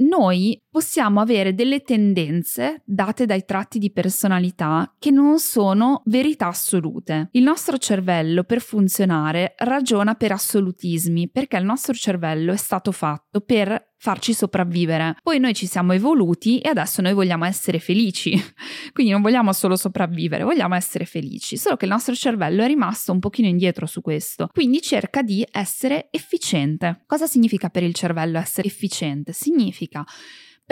noi 0.02 0.62
possiamo 0.72 1.20
avere 1.20 1.54
delle 1.54 1.82
tendenze 1.82 2.82
date 2.86 3.26
dai 3.26 3.44
tratti 3.44 3.78
di 3.78 3.92
personalità 3.92 4.96
che 4.98 5.12
non 5.12 5.38
sono 5.38 6.02
verità 6.06 6.48
assolute. 6.48 7.28
Il 7.32 7.44
nostro 7.44 7.78
cervello 7.78 8.44
per 8.46 8.62
funzionare 8.62 9.54
ragiona 9.58 10.16
per 10.16 10.32
assolutismi 10.32 11.30
perché 11.30 11.58
il 11.58 11.66
nostro 11.66 11.94
cervello 11.94 12.54
è 12.54 12.58
stato 12.58 12.94
fatto 12.94 13.42
per 13.42 13.90
farci 13.98 14.34
sopravvivere. 14.34 15.18
Poi 15.22 15.38
noi 15.40 15.54
ci 15.54 15.68
siamo 15.68 15.92
evoluti 15.92 16.60
e 16.60 16.70
adesso 16.70 17.04
noi 17.04 17.14
vogliamo 17.14 17.46
essere 17.46 17.78
felici. 17.78 18.32
Quindi 18.94 19.12
non 19.12 19.22
vogliamo 19.22 19.54
solo 19.54 19.76
sopravvivere, 19.76 20.44
vogliamo 20.44 20.74
essere 20.74 21.06
felici. 21.06 21.58
Solo 21.58 21.76
che 21.76 21.86
il 21.86 21.92
nostro 21.92 22.16
cervello 22.16 22.64
è 22.64 22.68
rimasto 22.68 23.12
un 23.12 23.20
pochino 23.20 23.48
indietro 23.48 23.86
su 23.86 24.02
questo. 24.02 24.50
Quindi 24.52 24.82
cerca 24.82 25.22
di 25.22 25.46
essere 25.52 26.08
efficiente. 26.10 27.04
Cosa 27.06 27.28
significa 27.28 27.70
per 27.70 27.84
il 27.84 27.94
cervello 27.94 28.40
essere 28.40 28.70
efficiente? 28.70 29.34
Significa 29.34 30.04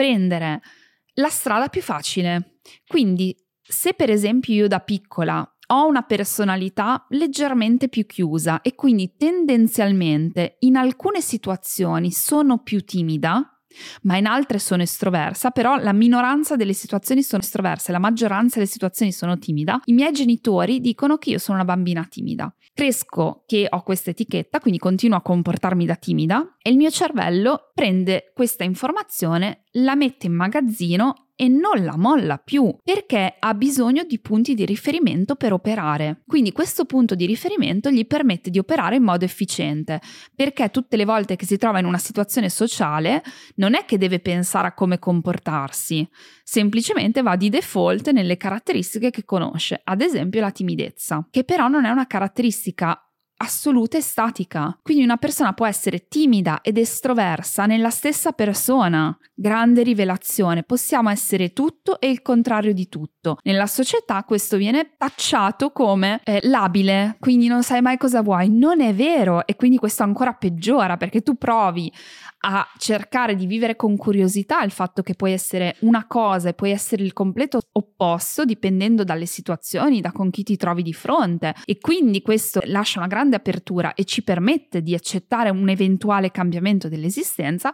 prendere 0.00 0.62
la 1.16 1.28
strada 1.28 1.68
più 1.68 1.82
facile. 1.82 2.60
Quindi 2.86 3.36
se 3.60 3.92
per 3.92 4.08
esempio 4.08 4.54
io 4.54 4.66
da 4.66 4.80
piccola 4.80 5.46
ho 5.72 5.86
una 5.86 6.00
personalità 6.00 7.04
leggermente 7.10 7.90
più 7.90 8.06
chiusa 8.06 8.62
e 8.62 8.74
quindi 8.74 9.16
tendenzialmente 9.18 10.56
in 10.60 10.76
alcune 10.76 11.20
situazioni 11.20 12.10
sono 12.12 12.62
più 12.62 12.82
timida, 12.82 13.60
ma 14.02 14.16
in 14.16 14.26
altre 14.26 14.58
sono 14.58 14.82
estroversa, 14.82 15.50
però 15.50 15.76
la 15.76 15.92
minoranza 15.92 16.56
delle 16.56 16.72
situazioni 16.72 17.22
sono 17.22 17.42
estroverse, 17.42 17.92
la 17.92 17.98
maggioranza 17.98 18.56
delle 18.56 18.70
situazioni 18.70 19.12
sono 19.12 19.38
timida. 19.38 19.80
I 19.84 19.92
miei 19.92 20.12
genitori 20.12 20.80
dicono 20.80 21.18
che 21.18 21.30
io 21.30 21.38
sono 21.38 21.58
una 21.58 21.66
bambina 21.66 22.06
timida. 22.08 22.52
Cresco 22.72 23.44
che 23.46 23.66
ho 23.68 23.82
questa 23.82 24.10
etichetta, 24.10 24.60
quindi 24.60 24.78
continuo 24.78 25.18
a 25.18 25.22
comportarmi 25.22 25.84
da 25.84 25.96
timida 25.96 26.56
e 26.62 26.70
il 26.70 26.76
mio 26.76 26.90
cervello 26.90 27.70
prende 27.74 28.32
questa 28.34 28.64
informazione, 28.64 29.64
la 29.72 29.94
mette 29.94 30.26
in 30.26 30.34
magazzino 30.34 31.26
e 31.40 31.48
non 31.48 31.82
la 31.82 31.96
molla 31.96 32.36
più 32.36 32.76
perché 32.84 33.36
ha 33.38 33.54
bisogno 33.54 34.04
di 34.04 34.18
punti 34.18 34.52
di 34.52 34.66
riferimento 34.66 35.36
per 35.36 35.54
operare. 35.54 36.22
Quindi 36.26 36.52
questo 36.52 36.84
punto 36.84 37.14
di 37.14 37.24
riferimento 37.24 37.90
gli 37.90 38.06
permette 38.06 38.50
di 38.50 38.58
operare 38.58 38.96
in 38.96 39.04
modo 39.04 39.24
efficiente 39.24 40.02
perché 40.34 40.68
tutte 40.68 40.98
le 40.98 41.06
volte 41.06 41.36
che 41.36 41.46
si 41.46 41.56
trova 41.56 41.78
in 41.78 41.86
una 41.86 41.96
situazione 41.96 42.50
sociale 42.50 43.22
non 43.54 43.74
è 43.74 43.86
che 43.86 43.96
deve 43.96 44.20
pensare 44.20 44.66
a 44.66 44.74
come 44.74 44.98
comportarsi, 44.98 46.06
semplicemente 46.44 47.22
va 47.22 47.36
di 47.36 47.48
default 47.48 48.10
nelle 48.10 48.36
caratteristiche 48.36 49.08
che 49.08 49.24
conosce, 49.24 49.80
ad 49.82 50.02
esempio 50.02 50.42
la 50.42 50.50
timidezza, 50.50 51.26
che 51.30 51.44
però 51.44 51.68
non 51.68 51.86
è 51.86 51.90
una 51.90 52.06
caratteristica 52.06 53.09
assoluta 53.42 53.96
e 53.96 54.00
statica. 54.00 54.78
Quindi 54.82 55.02
una 55.02 55.16
persona 55.16 55.52
può 55.52 55.66
essere 55.66 56.08
timida 56.08 56.60
ed 56.62 56.78
estroversa 56.78 57.66
nella 57.66 57.90
stessa 57.90 58.32
persona. 58.32 59.16
Grande 59.34 59.82
rivelazione, 59.82 60.62
possiamo 60.62 61.08
essere 61.10 61.52
tutto 61.52 62.00
e 62.00 62.10
il 62.10 62.22
contrario 62.22 62.72
di 62.74 62.88
tutto. 62.88 63.38
Nella 63.42 63.66
società 63.66 64.24
questo 64.24 64.56
viene 64.56 64.94
tacciato 64.96 65.70
come 65.70 66.20
eh, 66.24 66.40
labile, 66.42 67.16
quindi 67.18 67.46
non 67.46 67.62
sai 67.62 67.80
mai 67.80 67.96
cosa 67.96 68.22
vuoi. 68.22 68.50
Non 68.50 68.80
è 68.80 68.94
vero 68.94 69.46
e 69.46 69.56
quindi 69.56 69.78
questo 69.78 70.02
ancora 70.02 70.34
peggiora 70.34 70.96
perché 70.96 71.22
tu 71.22 71.36
provi 71.36 71.90
a 72.42 72.66
cercare 72.78 73.34
di 73.34 73.46
vivere 73.46 73.76
con 73.76 73.96
curiosità 73.96 74.62
il 74.62 74.70
fatto 74.70 75.02
che 75.02 75.14
puoi 75.14 75.32
essere 75.32 75.76
una 75.80 76.06
cosa 76.06 76.48
e 76.48 76.54
puoi 76.54 76.70
essere 76.70 77.02
il 77.02 77.12
completo 77.12 77.60
opposto 77.72 78.44
dipendendo 78.44 79.04
dalle 79.04 79.26
situazioni, 79.26 80.00
da 80.00 80.12
con 80.12 80.30
chi 80.30 80.42
ti 80.42 80.56
trovi 80.56 80.82
di 80.82 80.94
fronte 80.94 81.54
e 81.64 81.78
quindi 81.78 82.22
questo 82.22 82.60
lascia 82.64 82.98
una 82.98 83.08
grande 83.08 83.36
apertura 83.36 83.94
e 83.94 84.04
ci 84.04 84.22
permette 84.22 84.82
di 84.82 84.94
accettare 84.94 85.50
un 85.50 85.68
eventuale 85.68 86.30
cambiamento 86.30 86.88
dell'esistenza 86.88 87.72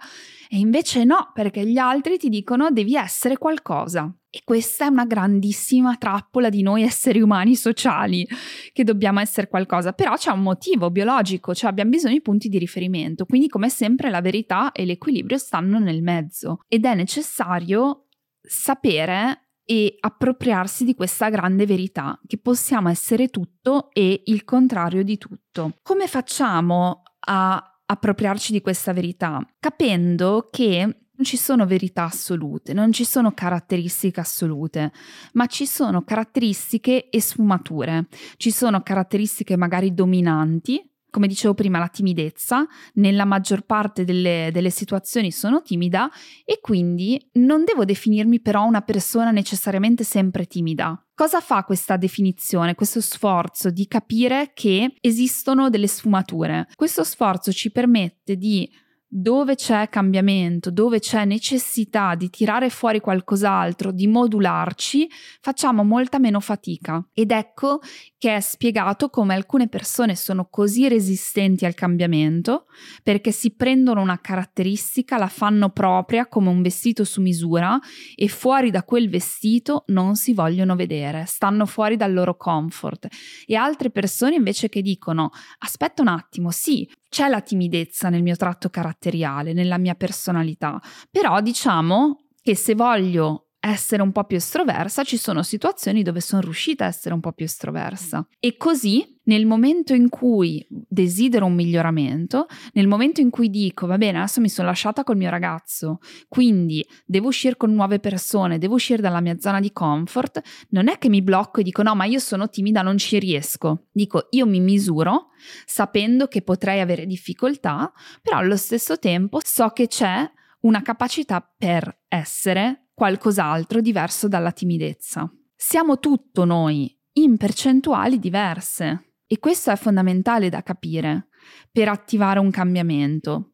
e 0.48 0.58
invece 0.58 1.04
no, 1.04 1.30
perché 1.32 1.66
gli 1.66 1.78
altri 1.78 2.18
ti 2.18 2.28
dicono 2.28 2.70
devi 2.70 2.96
essere 2.96 3.38
qualcosa. 3.38 4.12
E 4.30 4.40
questa 4.44 4.86
è 4.86 4.88
una 4.88 5.06
grandissima 5.06 5.96
trappola 5.96 6.48
di 6.50 6.62
noi 6.62 6.82
esseri 6.82 7.20
umani 7.20 7.56
sociali, 7.56 8.26
che 8.72 8.84
dobbiamo 8.84 9.20
essere 9.20 9.48
qualcosa, 9.48 9.92
però 9.92 10.14
c'è 10.14 10.30
un 10.30 10.42
motivo 10.42 10.90
biologico, 10.90 11.54
cioè 11.54 11.70
abbiamo 11.70 11.90
bisogno 11.90 12.14
di 12.14 12.22
punti 12.22 12.48
di 12.48 12.58
riferimento, 12.58 13.24
quindi 13.24 13.48
come 13.48 13.68
sempre 13.68 14.10
la 14.10 14.20
verità 14.20 14.72
e 14.72 14.84
l'equilibrio 14.84 15.38
stanno 15.38 15.78
nel 15.78 16.02
mezzo 16.02 16.58
ed 16.68 16.84
è 16.84 16.94
necessario 16.94 18.08
sapere 18.40 19.46
e 19.64 19.96
appropriarsi 19.98 20.84
di 20.84 20.94
questa 20.94 21.28
grande 21.28 21.66
verità, 21.66 22.20
che 22.26 22.38
possiamo 22.38 22.88
essere 22.88 23.28
tutto 23.28 23.90
e 23.92 24.22
il 24.26 24.44
contrario 24.44 25.02
di 25.02 25.18
tutto. 25.18 25.78
Come 25.82 26.06
facciamo 26.06 27.02
a 27.28 27.80
appropriarci 27.84 28.52
di 28.52 28.60
questa 28.60 28.92
verità? 28.92 29.44
Capendo 29.58 30.48
che 30.52 31.05
non 31.16 31.24
ci 31.24 31.36
sono 31.36 31.66
verità 31.66 32.04
assolute, 32.04 32.72
non 32.72 32.92
ci 32.92 33.04
sono 33.04 33.32
caratteristiche 33.32 34.20
assolute, 34.20 34.92
ma 35.32 35.46
ci 35.46 35.66
sono 35.66 36.02
caratteristiche 36.02 37.08
e 37.08 37.20
sfumature. 37.20 38.06
Ci 38.36 38.50
sono 38.50 38.82
caratteristiche 38.82 39.56
magari 39.56 39.94
dominanti, 39.94 40.82
come 41.16 41.28
dicevo 41.28 41.54
prima, 41.54 41.78
la 41.78 41.88
timidezza, 41.88 42.66
nella 42.94 43.24
maggior 43.24 43.62
parte 43.62 44.04
delle, 44.04 44.50
delle, 44.52 44.68
situazioni 44.68 45.32
sono 45.32 45.62
timida 45.62 46.10
e 46.44 46.58
quindi 46.60 47.30
non 47.34 47.64
devo 47.64 47.86
definirmi 47.86 48.40
però 48.40 48.66
una 48.66 48.82
persona 48.82 49.30
necessariamente 49.30 50.04
sempre 50.04 50.44
timida. 50.44 51.02
Cosa 51.14 51.40
fa 51.40 51.64
questa 51.64 51.96
definizione, 51.96 52.74
questo 52.74 53.00
sforzo 53.00 53.70
di 53.70 53.86
capire 53.86 54.50
che 54.52 54.94
esistono 55.00 55.70
delle 55.70 55.86
sfumature? 55.86 56.68
Questo 56.74 57.02
sforzo 57.02 57.50
ci 57.50 57.72
permette 57.72 58.36
di 58.36 58.70
dove 59.18 59.54
c'è 59.54 59.88
cambiamento, 59.88 60.70
dove 60.70 60.98
c'è 60.98 61.24
necessità 61.24 62.14
di 62.14 62.28
tirare 62.28 62.68
fuori 62.68 63.00
qualcos'altro, 63.00 63.90
di 63.90 64.06
modularci, 64.06 65.08
facciamo 65.40 65.84
molta 65.84 66.18
meno 66.18 66.38
fatica. 66.38 67.02
Ed 67.14 67.30
ecco 67.30 67.80
che 68.18 68.36
è 68.36 68.40
spiegato 68.40 69.08
come 69.08 69.34
alcune 69.34 69.68
persone 69.68 70.16
sono 70.16 70.48
così 70.50 70.86
resistenti 70.86 71.64
al 71.64 71.72
cambiamento 71.72 72.66
perché 73.02 73.32
si 73.32 73.54
prendono 73.54 74.02
una 74.02 74.20
caratteristica, 74.20 75.16
la 75.16 75.28
fanno 75.28 75.70
propria 75.70 76.26
come 76.26 76.50
un 76.50 76.60
vestito 76.60 77.02
su 77.04 77.22
misura 77.22 77.78
e 78.14 78.28
fuori 78.28 78.70
da 78.70 78.82
quel 78.82 79.08
vestito 79.08 79.84
non 79.86 80.16
si 80.16 80.34
vogliono 80.34 80.76
vedere, 80.76 81.24
stanno 81.26 81.64
fuori 81.64 81.96
dal 81.96 82.12
loro 82.12 82.36
comfort. 82.36 83.06
E 83.46 83.54
altre 83.54 83.90
persone 83.90 84.34
invece 84.34 84.68
che 84.68 84.82
dicono 84.82 85.30
aspetta 85.60 86.02
un 86.02 86.08
attimo, 86.08 86.50
sì, 86.50 86.86
c'è 87.16 87.28
la 87.28 87.40
timidezza 87.40 88.10
nel 88.10 88.22
mio 88.22 88.36
tratto 88.36 88.68
caratteriale, 88.68 89.54
nella 89.54 89.78
mia 89.78 89.94
personalità, 89.94 90.78
però 91.10 91.40
diciamo 91.40 92.26
che 92.42 92.54
se 92.54 92.74
voglio 92.74 93.45
essere 93.70 94.02
un 94.02 94.12
po' 94.12 94.24
più 94.24 94.36
estroversa, 94.36 95.02
ci 95.02 95.16
sono 95.16 95.42
situazioni 95.42 96.02
dove 96.02 96.20
sono 96.20 96.40
riuscita 96.42 96.84
a 96.84 96.88
essere 96.88 97.14
un 97.14 97.20
po' 97.20 97.32
più 97.32 97.44
estroversa. 97.44 98.26
E 98.38 98.56
così, 98.56 99.18
nel 99.24 99.46
momento 99.46 99.92
in 99.92 100.08
cui 100.08 100.64
desidero 100.68 101.46
un 101.46 101.54
miglioramento, 101.54 102.46
nel 102.74 102.86
momento 102.86 103.20
in 103.20 103.30
cui 103.30 103.50
dico, 103.50 103.86
va 103.86 103.98
bene, 103.98 104.18
adesso 104.18 104.40
mi 104.40 104.48
sono 104.48 104.68
lasciata 104.68 105.04
col 105.04 105.16
mio 105.16 105.30
ragazzo, 105.30 105.98
quindi 106.28 106.86
devo 107.04 107.28
uscire 107.28 107.56
con 107.56 107.74
nuove 107.74 107.98
persone, 107.98 108.58
devo 108.58 108.74
uscire 108.74 109.02
dalla 109.02 109.20
mia 109.20 109.38
zona 109.38 109.60
di 109.60 109.72
comfort, 109.72 110.40
non 110.70 110.88
è 110.88 110.98
che 110.98 111.08
mi 111.08 111.22
blocco 111.22 111.60
e 111.60 111.64
dico, 111.64 111.82
no, 111.82 111.94
ma 111.94 112.04
io 112.04 112.18
sono 112.18 112.48
timida, 112.48 112.82
non 112.82 112.98
ci 112.98 113.18
riesco. 113.18 113.86
Dico, 113.90 114.28
io 114.30 114.46
mi 114.46 114.60
misuro 114.60 115.28
sapendo 115.64 116.28
che 116.28 116.42
potrei 116.42 116.80
avere 116.80 117.06
difficoltà, 117.06 117.92
però 118.22 118.38
allo 118.38 118.56
stesso 118.56 118.98
tempo 118.98 119.40
so 119.42 119.68
che 119.70 119.88
c'è 119.88 120.30
una 120.60 120.82
capacità 120.82 121.40
per 121.40 122.02
essere 122.08 122.85
qualcos'altro 122.96 123.82
diverso 123.82 124.26
dalla 124.26 124.52
timidezza. 124.52 125.30
Siamo 125.54 125.98
tutto 125.98 126.46
noi, 126.46 126.98
in 127.18 127.36
percentuali 127.36 128.18
diverse. 128.18 129.16
E 129.26 129.38
questo 129.38 129.70
è 129.70 129.76
fondamentale 129.76 130.48
da 130.48 130.62
capire, 130.62 131.28
per 131.70 131.88
attivare 131.88 132.38
un 132.38 132.50
cambiamento. 132.50 133.52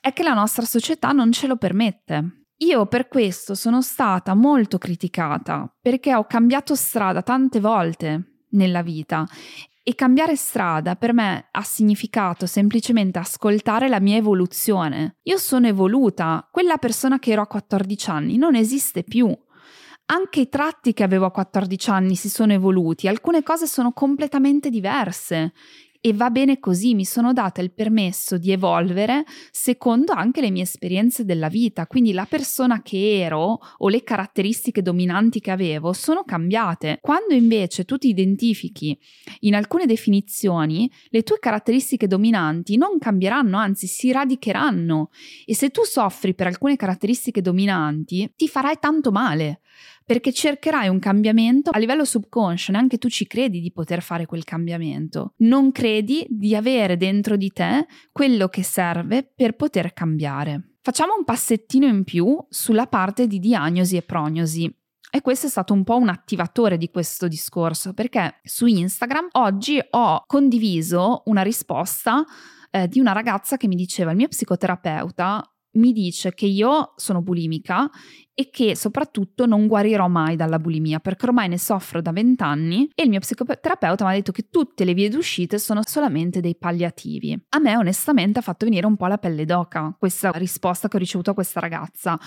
È 0.00 0.12
che 0.12 0.22
la 0.22 0.34
nostra 0.34 0.64
società 0.64 1.10
non 1.10 1.32
ce 1.32 1.48
lo 1.48 1.56
permette. 1.56 2.44
Io 2.58 2.86
per 2.86 3.08
questo 3.08 3.56
sono 3.56 3.82
stata 3.82 4.34
molto 4.34 4.78
criticata 4.78 5.74
perché 5.80 6.14
ho 6.14 6.24
cambiato 6.26 6.76
strada 6.76 7.22
tante 7.22 7.58
volte 7.58 8.44
nella 8.50 8.82
vita 8.82 9.26
e 9.86 9.94
cambiare 9.94 10.34
strada 10.34 10.96
per 10.96 11.12
me 11.12 11.48
ha 11.50 11.62
significato 11.62 12.46
semplicemente 12.46 13.18
ascoltare 13.18 13.86
la 13.88 14.00
mia 14.00 14.16
evoluzione. 14.16 15.18
Io 15.24 15.36
sono 15.36 15.66
evoluta, 15.66 16.48
quella 16.50 16.78
persona 16.78 17.18
che 17.18 17.32
ero 17.32 17.42
a 17.42 17.46
14 17.46 18.08
anni 18.08 18.38
non 18.38 18.54
esiste 18.54 19.04
più. 19.04 19.30
Anche 20.06 20.40
i 20.40 20.48
tratti 20.48 20.94
che 20.94 21.02
avevo 21.02 21.26
a 21.26 21.30
14 21.30 21.90
anni 21.90 22.16
si 22.16 22.30
sono 22.30 22.54
evoluti, 22.54 23.08
alcune 23.08 23.42
cose 23.42 23.66
sono 23.66 23.92
completamente 23.92 24.70
diverse 24.70 25.52
e 26.06 26.12
va 26.12 26.28
bene 26.28 26.60
così, 26.60 26.94
mi 26.94 27.06
sono 27.06 27.32
data 27.32 27.62
il 27.62 27.72
permesso 27.72 28.36
di 28.36 28.52
evolvere 28.52 29.24
secondo 29.50 30.12
anche 30.12 30.42
le 30.42 30.50
mie 30.50 30.64
esperienze 30.64 31.24
della 31.24 31.48
vita, 31.48 31.86
quindi 31.86 32.12
la 32.12 32.26
persona 32.26 32.82
che 32.82 33.20
ero 33.20 33.58
o 33.78 33.88
le 33.88 34.02
caratteristiche 34.02 34.82
dominanti 34.82 35.40
che 35.40 35.50
avevo 35.50 35.94
sono 35.94 36.22
cambiate. 36.22 36.98
Quando 37.00 37.32
invece 37.32 37.86
tu 37.86 37.96
ti 37.96 38.08
identifichi 38.08 38.94
in 39.40 39.54
alcune 39.54 39.86
definizioni, 39.86 40.90
le 41.08 41.22
tue 41.22 41.38
caratteristiche 41.38 42.06
dominanti 42.06 42.76
non 42.76 42.98
cambieranno, 42.98 43.56
anzi 43.56 43.86
si 43.86 44.12
radicheranno. 44.12 45.08
E 45.46 45.54
se 45.54 45.70
tu 45.70 45.84
soffri 45.84 46.34
per 46.34 46.48
alcune 46.48 46.76
caratteristiche 46.76 47.40
dominanti, 47.40 48.30
ti 48.36 48.46
farai 48.46 48.76
tanto 48.78 49.10
male 49.10 49.62
perché 50.04 50.32
cercherai 50.32 50.88
un 50.88 50.98
cambiamento 50.98 51.70
a 51.70 51.78
livello 51.78 52.04
subconscio, 52.04 52.72
neanche 52.72 52.98
tu 52.98 53.08
ci 53.08 53.26
credi 53.26 53.60
di 53.60 53.72
poter 53.72 54.02
fare 54.02 54.26
quel 54.26 54.44
cambiamento. 54.44 55.32
Non 55.38 55.72
credi 55.72 56.26
di 56.28 56.54
avere 56.54 56.96
dentro 56.96 57.36
di 57.36 57.50
te 57.50 57.86
quello 58.12 58.48
che 58.48 58.62
serve 58.62 59.32
per 59.34 59.56
poter 59.56 59.92
cambiare. 59.92 60.74
Facciamo 60.82 61.14
un 61.16 61.24
passettino 61.24 61.86
in 61.86 62.04
più 62.04 62.36
sulla 62.50 62.86
parte 62.86 63.26
di 63.26 63.38
diagnosi 63.38 63.96
e 63.96 64.02
prognosi. 64.02 64.70
E 65.10 65.20
questo 65.20 65.46
è 65.46 65.48
stato 65.48 65.72
un 65.72 65.84
po' 65.84 65.96
un 65.96 66.08
attivatore 66.08 66.76
di 66.76 66.90
questo 66.90 67.28
discorso, 67.28 67.94
perché 67.94 68.40
su 68.42 68.66
Instagram 68.66 69.28
oggi 69.32 69.80
ho 69.90 70.24
condiviso 70.26 71.22
una 71.26 71.42
risposta 71.42 72.24
eh, 72.70 72.88
di 72.88 72.98
una 72.98 73.12
ragazza 73.12 73.56
che 73.56 73.68
mi 73.68 73.76
diceva 73.76 74.10
il 74.10 74.16
mio 74.16 74.28
psicoterapeuta 74.28 75.53
mi 75.74 75.92
dice 75.92 76.34
che 76.34 76.46
io 76.46 76.92
sono 76.96 77.22
bulimica 77.22 77.90
e 78.34 78.50
che 78.50 78.74
soprattutto 78.74 79.46
non 79.46 79.66
guarirò 79.66 80.08
mai 80.08 80.34
dalla 80.34 80.58
bulimia 80.58 80.98
perché 80.98 81.26
ormai 81.26 81.48
ne 81.48 81.58
soffro 81.58 82.02
da 82.02 82.10
vent'anni 82.10 82.90
e 82.94 83.04
il 83.04 83.08
mio 83.08 83.20
psicoterapeuta 83.20 84.04
mi 84.04 84.10
ha 84.10 84.14
detto 84.14 84.32
che 84.32 84.48
tutte 84.50 84.84
le 84.84 84.92
vie 84.92 85.08
d'uscita 85.08 85.56
sono 85.58 85.80
solamente 85.84 86.40
dei 86.40 86.56
palliativi. 86.56 87.46
A 87.50 87.58
me 87.60 87.76
onestamente 87.76 88.40
ha 88.40 88.42
fatto 88.42 88.64
venire 88.64 88.86
un 88.86 88.96
po' 88.96 89.06
la 89.06 89.18
pelle 89.18 89.44
d'oca 89.44 89.94
questa 89.98 90.30
risposta 90.32 90.88
che 90.88 90.96
ho 90.96 91.00
ricevuto 91.00 91.30
a 91.30 91.34
questa 91.34 91.60
ragazza 91.60 92.18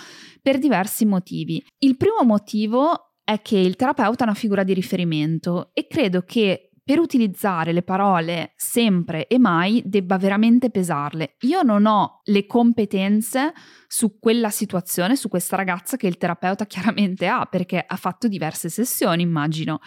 per 0.42 0.60
diversi 0.60 1.06
motivi. 1.06 1.64
Il 1.80 1.98
primo 1.98 2.24
motivo 2.24 3.08
è 3.24 3.42
che 3.42 3.58
il 3.58 3.76
terapeuta 3.76 4.24
è 4.24 4.28
una 4.28 4.38
figura 4.38 4.64
di 4.64 4.74
riferimento 4.74 5.72
e 5.74 5.88
credo 5.88 6.22
che 6.22 6.67
per 6.88 7.00
utilizzare 7.00 7.74
le 7.74 7.84
parole 7.84 8.54
sempre 8.56 9.28
e 9.28 9.38
mai 9.38 9.84
debba 9.86 10.18
veramente 10.18 10.70
pesarle. 10.70 11.36
Io 11.42 11.62
non 11.62 11.86
ho 11.86 12.22
le 12.24 12.46
competenze 12.46 13.52
su 13.88 14.20
quella 14.20 14.50
situazione, 14.50 15.18
su 15.18 15.28
questa 15.28 15.58
ragazza 15.58 15.98
che 15.98 16.08
il 16.08 16.16
terapeuta 16.16 16.66
chiaramente 16.66 17.28
ha, 17.28 17.44
perché 17.44 17.84
ha 17.86 17.96
fatto 17.98 18.30
diverse 18.30 18.70
sessioni, 18.70 19.22
immagino. 19.22 19.80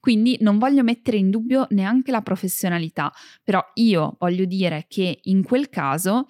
Quindi 0.00 0.38
non 0.40 0.56
voglio 0.56 0.82
mettere 0.82 1.18
in 1.18 1.28
dubbio 1.28 1.66
neanche 1.72 2.10
la 2.10 2.22
professionalità, 2.22 3.12
però 3.44 3.62
io 3.74 4.16
voglio 4.18 4.46
dire 4.46 4.86
che 4.88 5.18
in 5.24 5.42
quel 5.42 5.68
caso 5.68 6.24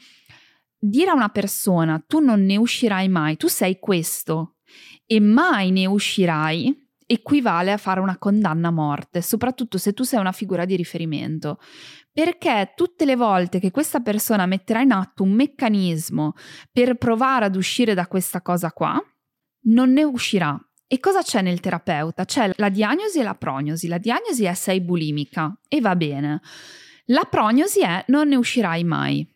dire 0.76 1.10
a 1.10 1.14
una 1.14 1.28
persona 1.28 2.02
tu 2.04 2.18
non 2.18 2.44
ne 2.44 2.56
uscirai 2.56 3.08
mai, 3.08 3.36
tu 3.36 3.46
sei 3.46 3.78
questo 3.78 4.56
e 5.06 5.20
mai 5.20 5.70
ne 5.70 5.86
uscirai, 5.86 6.85
equivale 7.06 7.72
a 7.72 7.76
fare 7.76 8.00
una 8.00 8.18
condanna 8.18 8.68
a 8.68 8.72
morte, 8.72 9.22
soprattutto 9.22 9.78
se 9.78 9.92
tu 9.92 10.02
sei 10.02 10.20
una 10.20 10.32
figura 10.32 10.64
di 10.64 10.76
riferimento. 10.76 11.58
Perché 12.12 12.72
tutte 12.74 13.04
le 13.04 13.16
volte 13.16 13.60
che 13.60 13.70
questa 13.70 14.00
persona 14.00 14.46
metterà 14.46 14.80
in 14.80 14.92
atto 14.92 15.22
un 15.22 15.32
meccanismo 15.32 16.34
per 16.72 16.96
provare 16.96 17.44
ad 17.44 17.56
uscire 17.56 17.94
da 17.94 18.06
questa 18.06 18.42
cosa 18.42 18.72
qua, 18.72 19.00
non 19.64 19.92
ne 19.92 20.02
uscirà. 20.02 20.58
E 20.88 21.00
cosa 21.00 21.22
c'è 21.22 21.42
nel 21.42 21.60
terapeuta? 21.60 22.24
C'è 22.24 22.52
la 22.56 22.68
diagnosi 22.68 23.18
e 23.18 23.22
la 23.22 23.34
prognosi. 23.34 23.88
La 23.88 23.98
diagnosi 23.98 24.44
è 24.44 24.54
sei 24.54 24.80
bulimica 24.80 25.58
e 25.68 25.80
va 25.80 25.96
bene. 25.96 26.40
La 27.06 27.26
prognosi 27.28 27.80
è 27.80 28.04
non 28.08 28.28
ne 28.28 28.36
uscirai 28.36 28.84
mai. 28.84 29.28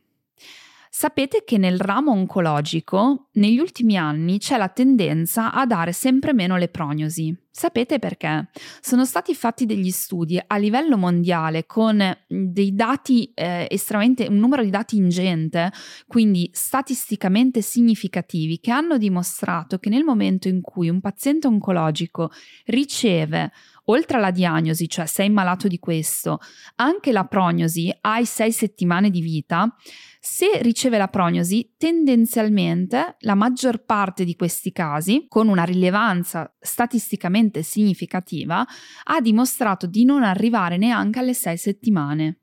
Sapete 0.93 1.45
che 1.45 1.57
nel 1.57 1.79
ramo 1.79 2.11
oncologico 2.11 3.29
negli 3.35 3.61
ultimi 3.61 3.97
anni 3.97 4.39
c'è 4.39 4.57
la 4.57 4.69
tendenza 4.69 5.53
a 5.53 5.65
dare 5.65 5.93
sempre 5.93 6.33
meno 6.33 6.57
le 6.57 6.67
prognosi. 6.67 7.33
Sapete 7.49 8.01
perché? 8.01 8.49
Sono 8.81 9.05
stati 9.05 9.33
fatti 9.37 9.67
degli 9.67 9.91
studi 9.91 10.41
a 10.45 10.57
livello 10.57 10.97
mondiale 10.97 11.65
con 11.65 12.03
dei 12.27 12.75
dati 12.75 13.31
eh, 13.35 13.69
estremamente, 13.71 14.27
un 14.27 14.39
numero 14.39 14.65
di 14.65 14.71
dati 14.71 14.97
ingente, 14.97 15.73
quindi 16.09 16.51
statisticamente 16.53 17.63
significativi, 17.63 18.59
che 18.59 18.73
hanno 18.73 18.99
dimostrato 18.99 19.79
che 19.79 19.91
nel 19.91 20.03
momento 20.03 20.49
in 20.49 20.61
cui 20.61 20.89
un 20.89 21.01
paziente 21.01 21.47
oncologico 21.47 22.33
riceve 22.67 23.53
oltre 23.85 24.17
alla 24.17 24.31
diagnosi, 24.31 24.89
cioè 24.89 25.07
sei 25.07 25.29
malato 25.31 25.69
di 25.69 25.79
questo, 25.79 26.39
anche 26.77 27.13
la 27.13 27.25
prognosi, 27.25 27.93
hai 28.03 28.25
sei 28.25 28.53
settimane 28.53 29.11
di 29.11 29.21
vita, 29.21 29.75
se 30.23 30.61
riceve 30.61 30.99
la 30.99 31.09
prognosi, 31.09 31.75
tendenzialmente 31.79 33.17
la 33.21 33.35
maggior 33.35 33.85
parte 33.85 34.25
di 34.25 34.37
questi 34.37 34.71
casi, 34.71 35.25
con 35.29 35.49
una 35.49 35.65
rilevanza 35.65 36.55
statisticamente 36.61 37.63
significativa, 37.63 38.67
ha 39.05 39.21
dimostrato 39.23 39.87
di 39.87 40.05
non 40.05 40.23
arrivare 40.23 40.77
neanche 40.77 41.19
alle 41.19 41.35
sei 41.35 41.57
settimane 41.57 42.41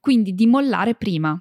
quindi 0.00 0.32
di 0.32 0.46
mollare 0.46 0.94
prima. 0.94 1.40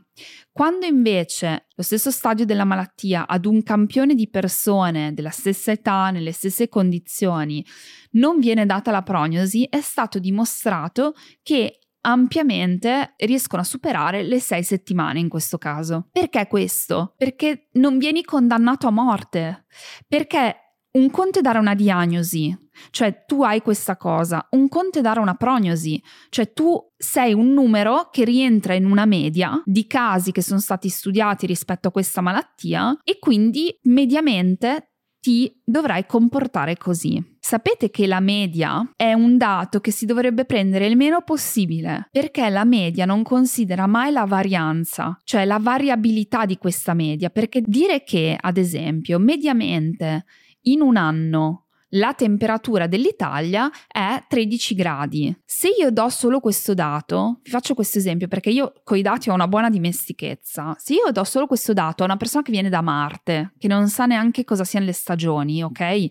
Quando 0.52 0.86
invece 0.86 1.68
lo 1.76 1.84
stesso 1.84 2.12
stadio 2.12 2.46
della 2.46 2.64
malattia 2.64 3.28
ad 3.28 3.46
un 3.46 3.62
campione 3.64 4.16
di 4.16 4.30
persone 4.30 5.14
della 5.14 5.30
stessa 5.30 5.72
età, 5.72 6.10
nelle 6.10 6.32
stesse 6.32 6.70
condizioni, 6.70 7.66
non 8.12 8.40
viene 8.40 8.66
data 8.66 8.92
la 8.92 9.04
prognosi, 9.04 9.68
è 9.70 9.82
stato 9.82 10.20
dimostrato 10.20 11.14
che 11.44 11.80
ampiamente 12.06 13.16
riescono 13.18 13.62
a 13.62 13.66
superare 13.66 14.24
le 14.24 14.40
sei 14.40 14.64
settimane 14.64 15.20
in 15.20 15.28
questo 15.28 15.58
caso. 15.58 16.08
Perché 16.12 16.48
questo? 16.48 17.16
Perché 17.18 17.70
non 17.74 17.98
vieni 17.98 18.24
condannato 18.24 18.88
a 18.88 18.92
morte. 18.92 19.66
Perché 20.08 20.56
un 20.96 21.10
conto 21.12 21.40
è 21.40 21.42
dare 21.42 21.60
una 21.60 21.76
diagnosi, 21.76 22.58
cioè 22.90 23.26
tu 23.26 23.44
hai 23.44 23.62
questa 23.62 23.98
cosa, 23.98 24.48
un 24.52 24.70
conto 24.70 25.00
è 25.00 25.02
dare 25.02 25.20
una 25.20 25.36
prognosi, 25.36 26.02
cioè 26.30 26.54
tu 26.54 26.80
sei 26.96 27.34
un 27.34 27.52
numero 27.54 28.10
che 28.12 28.24
rientra 28.24 28.76
in 28.76 28.86
una 28.86 29.06
media 29.06 29.62
di 29.66 29.88
casi 29.88 30.32
che 30.32 30.42
sono 30.42 30.60
stati 30.60 30.88
studiati 30.88 31.46
rispetto 31.46 31.90
a 31.90 31.92
questa 31.92 32.22
malattia 32.22 32.98
e 33.04 33.20
quindi 33.20 33.78
mediamente 33.84 34.95
ti 35.26 35.52
dovrai 35.64 36.06
comportare 36.06 36.78
così. 36.78 37.20
Sapete 37.40 37.90
che 37.90 38.06
la 38.06 38.20
media 38.20 38.94
è 38.96 39.14
un 39.14 39.40
dato 39.40 39.80
che 39.80 39.90
si 39.90 40.06
dovrebbe 40.06 40.46
prendere 40.46 40.86
il 40.86 40.96
meno 40.96 41.24
possibile, 41.24 42.10
perché 42.12 42.48
la 42.50 42.64
media 42.64 43.06
non 43.06 43.24
considera 43.24 43.88
mai 43.88 44.12
la 44.12 44.26
varianza, 44.26 45.18
cioè 45.24 45.46
la 45.46 45.58
variabilità 45.58 46.46
di 46.46 46.60
questa 46.60 46.94
media, 46.94 47.32
perché 47.32 47.64
dire 47.66 48.04
che, 48.04 48.38
ad 48.40 48.58
esempio, 48.58 49.18
mediamente 49.18 50.26
in 50.68 50.82
un 50.82 50.96
anno 50.96 51.65
la 51.90 52.14
temperatura 52.14 52.88
dell'Italia 52.88 53.70
è 53.88 54.24
13 54.28 54.76
gradi. 54.76 55.42
Se 55.46 55.70
io 55.70 55.92
do 55.92 56.10
solo 56.10 56.40
questo 56.40 56.74
dato, 56.74 57.40
vi 57.44 57.50
faccio 57.50 57.74
questo 57.74 57.98
esempio 57.98 58.28
perché 58.28 58.50
io 58.50 58.74
con 58.84 58.98
i 58.98 59.02
dati 59.02 59.30
ho 59.30 59.34
una 59.34 59.48
buona 59.48 59.70
dimestichezza. 59.70 60.76
Se 60.78 60.94
io 60.94 61.12
do 61.12 61.24
solo 61.24 61.48
questo 61.48 61.74
dato 61.74 62.04
a 62.04 62.06
una 62.06 62.18
persona 62.18 62.44
che 62.44 62.52
viene 62.52 62.70
da 62.70 62.82
Marte, 62.82 63.54
che 63.58 63.68
non 63.68 63.88
sa 63.88 64.06
neanche 64.06 64.44
cosa 64.44 64.64
siano 64.64 64.86
le 64.86 64.94
stagioni, 64.94 65.64
ok? 65.64 66.08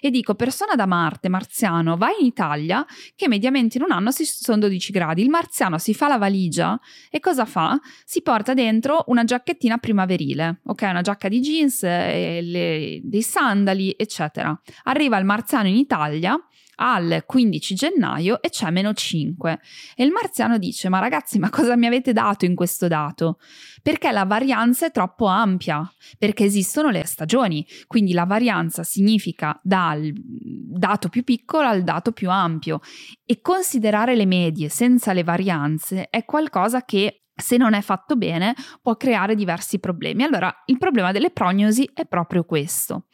E 0.00 0.10
dico 0.10 0.34
persona 0.34 0.74
da 0.74 0.86
Marte, 0.86 1.28
marziano, 1.28 1.96
vai 1.96 2.14
in 2.20 2.26
Italia 2.26 2.84
che 3.14 3.28
mediamente 3.28 3.78
in 3.78 3.84
un 3.84 3.92
anno 3.92 4.10
si 4.10 4.24
sono 4.24 4.58
12 4.58 4.92
gradi, 4.92 5.22
il 5.22 5.30
marziano 5.30 5.78
si 5.78 5.94
fa 5.94 6.08
la 6.08 6.18
valigia 6.18 6.78
e 7.10 7.20
cosa 7.20 7.44
fa? 7.44 7.78
Si 8.04 8.22
porta 8.22 8.54
dentro 8.54 9.04
una 9.08 9.24
giacchettina 9.24 9.78
primaverile, 9.78 10.60
ok? 10.64 10.82
Una 10.82 11.02
giacca 11.02 11.28
di 11.28 11.40
jeans, 11.40 11.82
le, 11.82 13.00
dei 13.02 13.22
sandali, 13.22 13.94
eccetera. 13.96 14.58
Arriva 14.84 15.18
il 15.18 15.24
marziano 15.24 15.68
in 15.68 15.76
Italia 15.76 16.38
al 16.80 17.24
15 17.26 17.74
gennaio 17.74 18.40
e 18.42 18.50
c'è 18.50 18.70
meno 18.70 18.92
5. 18.92 19.60
E 19.94 20.04
il 20.04 20.10
marziano 20.10 20.58
dice: 20.58 20.88
Ma 20.88 20.98
ragazzi, 20.98 21.38
ma 21.38 21.50
cosa 21.50 21.76
mi 21.76 21.86
avete 21.86 22.12
dato 22.12 22.44
in 22.44 22.54
questo 22.54 22.88
dato? 22.88 23.38
Perché 23.82 24.10
la 24.10 24.24
varianza 24.24 24.86
è 24.86 24.90
troppo 24.90 25.26
ampia, 25.26 25.90
perché 26.18 26.44
esistono 26.44 26.90
le 26.90 27.04
stagioni, 27.04 27.66
quindi 27.86 28.12
la 28.12 28.24
varianza 28.24 28.82
significa 28.82 29.58
dal 29.62 30.12
dato 30.14 31.08
più 31.08 31.24
piccolo 31.24 31.66
al 31.66 31.82
dato 31.82 32.12
più 32.12 32.30
ampio 32.30 32.80
e 33.24 33.40
considerare 33.40 34.14
le 34.14 34.26
medie 34.26 34.68
senza 34.68 35.12
le 35.12 35.24
varianze 35.24 36.08
è 36.10 36.24
qualcosa 36.24 36.84
che 36.84 37.24
se 37.34 37.56
non 37.56 37.72
è 37.72 37.80
fatto 37.80 38.16
bene 38.16 38.54
può 38.82 38.96
creare 38.96 39.34
diversi 39.34 39.78
problemi. 39.78 40.24
Allora, 40.24 40.52
il 40.66 40.78
problema 40.78 41.12
delle 41.12 41.30
prognosi 41.30 41.88
è 41.94 42.04
proprio 42.04 42.44
questo. 42.44 43.06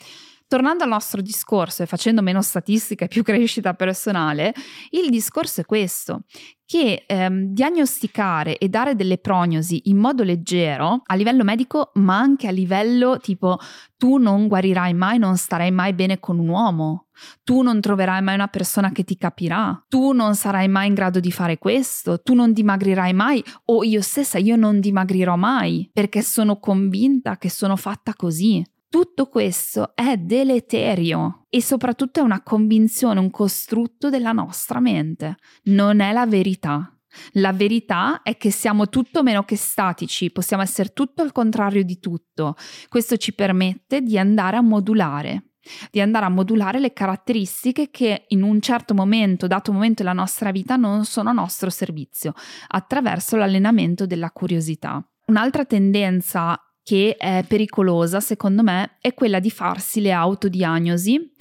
Tornando 0.55 0.85
al 0.85 0.91
nostro 0.91 1.21
discorso 1.21 1.83
e 1.83 1.87
facendo 1.87 2.23
meno 2.23 2.41
statistica 2.41 3.07
e 3.07 3.09
più 3.09 3.25
crescita 3.25 3.75
personale, 3.75 4.55
il 4.91 5.11
discorso 5.11 5.63
è 5.63 5.65
questo, 5.65 6.27
che 6.65 7.03
ehm, 7.09 7.47
diagnosticare 7.47 8.59
e 8.59 8.69
dare 8.69 8.95
delle 8.95 9.19
prognosi 9.19 9.89
in 9.89 9.97
modo 9.97 10.23
leggero 10.23 11.03
a 11.07 11.17
livello 11.17 11.43
medico, 11.43 11.91
ma 11.95 12.21
anche 12.21 12.47
a 12.47 12.53
livello 12.53 13.19
tipo 13.19 13.59
tu 13.97 14.19
non 14.19 14.47
guarirai 14.47 14.95
mai, 14.95 15.19
non 15.19 15.37
starai 15.37 15.73
mai 15.73 15.93
bene 15.93 16.21
con 16.21 16.39
un 16.39 16.47
uomo, 16.47 17.07
tu 17.43 17.63
non 17.63 17.81
troverai 17.81 18.23
mai 18.23 18.35
una 18.35 18.47
persona 18.47 18.93
che 18.93 19.03
ti 19.03 19.17
capirà, 19.17 19.85
tu 19.89 20.13
non 20.13 20.37
sarai 20.37 20.69
mai 20.69 20.87
in 20.87 20.95
grado 20.95 21.19
di 21.19 21.33
fare 21.33 21.59
questo, 21.59 22.23
tu 22.23 22.33
non 22.35 22.53
dimagrirai 22.53 23.13
mai. 23.13 23.43
O 23.65 23.83
io 23.83 24.03
stessa 24.03 24.39
io 24.39 24.55
non 24.55 24.79
dimagrirò 24.79 25.35
mai 25.35 25.91
perché 25.93 26.23
sono 26.23 26.61
convinta 26.61 27.39
che 27.39 27.51
sono 27.51 27.75
fatta 27.75 28.15
così. 28.15 28.65
Tutto 28.95 29.27
questo 29.27 29.97
è 29.97 30.17
deleterio 30.19 31.47
e 31.49 31.61
soprattutto 31.61 32.21
è 32.21 32.23
una 32.23 32.45
convinzione, 32.45 33.19
un 33.19 33.29
costrutto 33.29 34.09
della 34.09 34.31
nostra 34.31 34.79
mente. 34.79 35.35
Non 35.65 35.99
è 35.99 36.13
la 36.13 36.27
verità. 36.27 36.97
La 37.33 37.53
verità 37.53 38.23
è 38.23 38.37
che 38.37 38.53
siamo 38.53 38.89
tutto 38.89 39.25
meno 39.25 39.43
che 39.43 39.57
statici, 39.57 40.31
possiamo 40.31 40.63
essere 40.63 40.93
tutto 40.93 41.23
al 41.23 41.33
contrario 41.33 41.83
di 41.83 41.99
tutto. 41.99 42.55
Questo 42.89 43.17
ci 43.17 43.35
permette 43.35 44.01
di 44.01 44.17
andare 44.17 44.59
a 44.59 44.63
modulare, 44.63 45.55
di 45.91 46.01
andare 46.01 46.27
a 46.27 46.31
modulare 46.31 46.79
le 46.79 46.93
caratteristiche 46.93 47.91
che 47.91 48.27
in 48.29 48.45
un 48.45 48.61
certo 48.61 48.95
momento, 48.95 49.49
dato 49.49 49.73
momento 49.73 50.05
della 50.05 50.15
nostra 50.15 50.53
vita, 50.53 50.77
non 50.77 51.05
sono 51.05 51.31
a 51.31 51.33
nostro 51.33 51.69
servizio, 51.69 52.33
attraverso 52.69 53.35
l'allenamento 53.35 54.07
della 54.07 54.31
curiosità. 54.31 55.05
Un'altra 55.27 55.65
tendenza 55.65 56.57
che 56.85 57.17
è 57.17 57.43
pericolosa, 57.49 58.21
secondo 58.21 58.63
me, 58.63 58.99
è 59.01 59.15
quella 59.15 59.41
di 59.41 59.51
farsi 59.51 60.01
le 60.01 60.13
autodiagnosi 60.13 61.33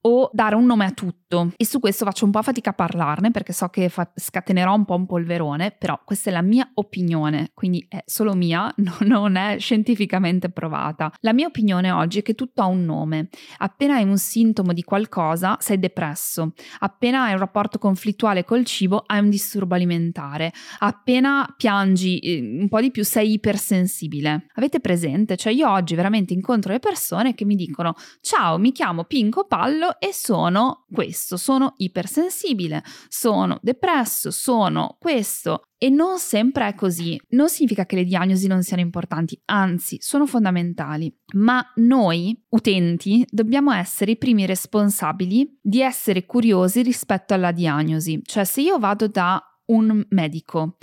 o 0.00 0.30
dare 0.32 0.54
un 0.54 0.64
nome 0.64 0.86
a 0.86 0.90
tutto. 0.90 1.25
E 1.56 1.66
su 1.66 1.80
questo 1.80 2.04
faccio 2.04 2.24
un 2.24 2.30
po' 2.30 2.42
fatica 2.42 2.70
a 2.70 2.72
parlarne 2.72 3.30
perché 3.30 3.52
so 3.52 3.68
che 3.68 3.88
fa- 3.88 4.10
scatenerò 4.14 4.74
un 4.74 4.84
po' 4.84 4.94
un 4.94 5.06
polverone, 5.06 5.72
però 5.72 6.00
questa 6.04 6.30
è 6.30 6.32
la 6.32 6.42
mia 6.42 6.70
opinione, 6.74 7.50
quindi 7.54 7.84
è 7.88 8.02
solo 8.06 8.34
mia, 8.34 8.72
no, 8.78 8.96
non 9.00 9.36
è 9.36 9.58
scientificamente 9.58 10.50
provata. 10.50 11.12
La 11.20 11.32
mia 11.32 11.46
opinione 11.46 11.90
oggi 11.90 12.20
è 12.20 12.22
che 12.22 12.34
tutto 12.34 12.62
ha 12.62 12.66
un 12.66 12.84
nome. 12.84 13.28
Appena 13.58 13.96
hai 13.96 14.04
un 14.04 14.18
sintomo 14.18 14.72
di 14.72 14.82
qualcosa, 14.82 15.56
sei 15.60 15.78
depresso. 15.78 16.52
Appena 16.80 17.24
hai 17.24 17.32
un 17.32 17.38
rapporto 17.38 17.78
conflittuale 17.78 18.44
col 18.44 18.64
cibo, 18.64 19.02
hai 19.06 19.20
un 19.20 19.30
disturbo 19.30 19.74
alimentare. 19.74 20.52
Appena 20.78 21.52
piangi 21.56 22.18
eh, 22.18 22.58
un 22.60 22.68
po' 22.68 22.80
di 22.80 22.90
più, 22.90 23.04
sei 23.04 23.32
ipersensibile. 23.32 24.46
Avete 24.54 24.80
presente? 24.80 25.36
Cioè 25.36 25.52
io 25.52 25.70
oggi 25.70 25.94
veramente 25.94 26.32
incontro 26.32 26.72
le 26.72 26.78
persone 26.78 27.34
che 27.34 27.44
mi 27.44 27.56
dicono 27.56 27.94
"Ciao, 28.20 28.58
mi 28.58 28.72
chiamo 28.72 29.04
Pinco 29.04 29.46
Pallo 29.46 29.98
e 29.98 30.12
sono 30.12 30.84
questo, 30.92 31.15
sono 31.16 31.74
ipersensibile, 31.78 32.82
sono 33.08 33.58
depresso, 33.62 34.30
sono 34.30 34.96
questo. 34.98 35.62
E 35.78 35.90
non 35.90 36.18
sempre 36.18 36.68
è 36.68 36.74
così. 36.74 37.20
Non 37.30 37.48
significa 37.48 37.84
che 37.84 37.96
le 37.96 38.04
diagnosi 38.04 38.46
non 38.46 38.62
siano 38.62 38.82
importanti, 38.82 39.38
anzi, 39.46 39.98
sono 40.00 40.26
fondamentali. 40.26 41.14
Ma 41.34 41.62
noi, 41.76 42.38
utenti, 42.50 43.26
dobbiamo 43.28 43.72
essere 43.72 44.12
i 44.12 44.16
primi 44.16 44.46
responsabili 44.46 45.58
di 45.60 45.82
essere 45.82 46.24
curiosi 46.24 46.82
rispetto 46.82 47.34
alla 47.34 47.52
diagnosi. 47.52 48.20
Cioè, 48.24 48.44
se 48.44 48.62
io 48.62 48.78
vado 48.78 49.08
da 49.08 49.42
un 49.66 50.04
medico, 50.10 50.76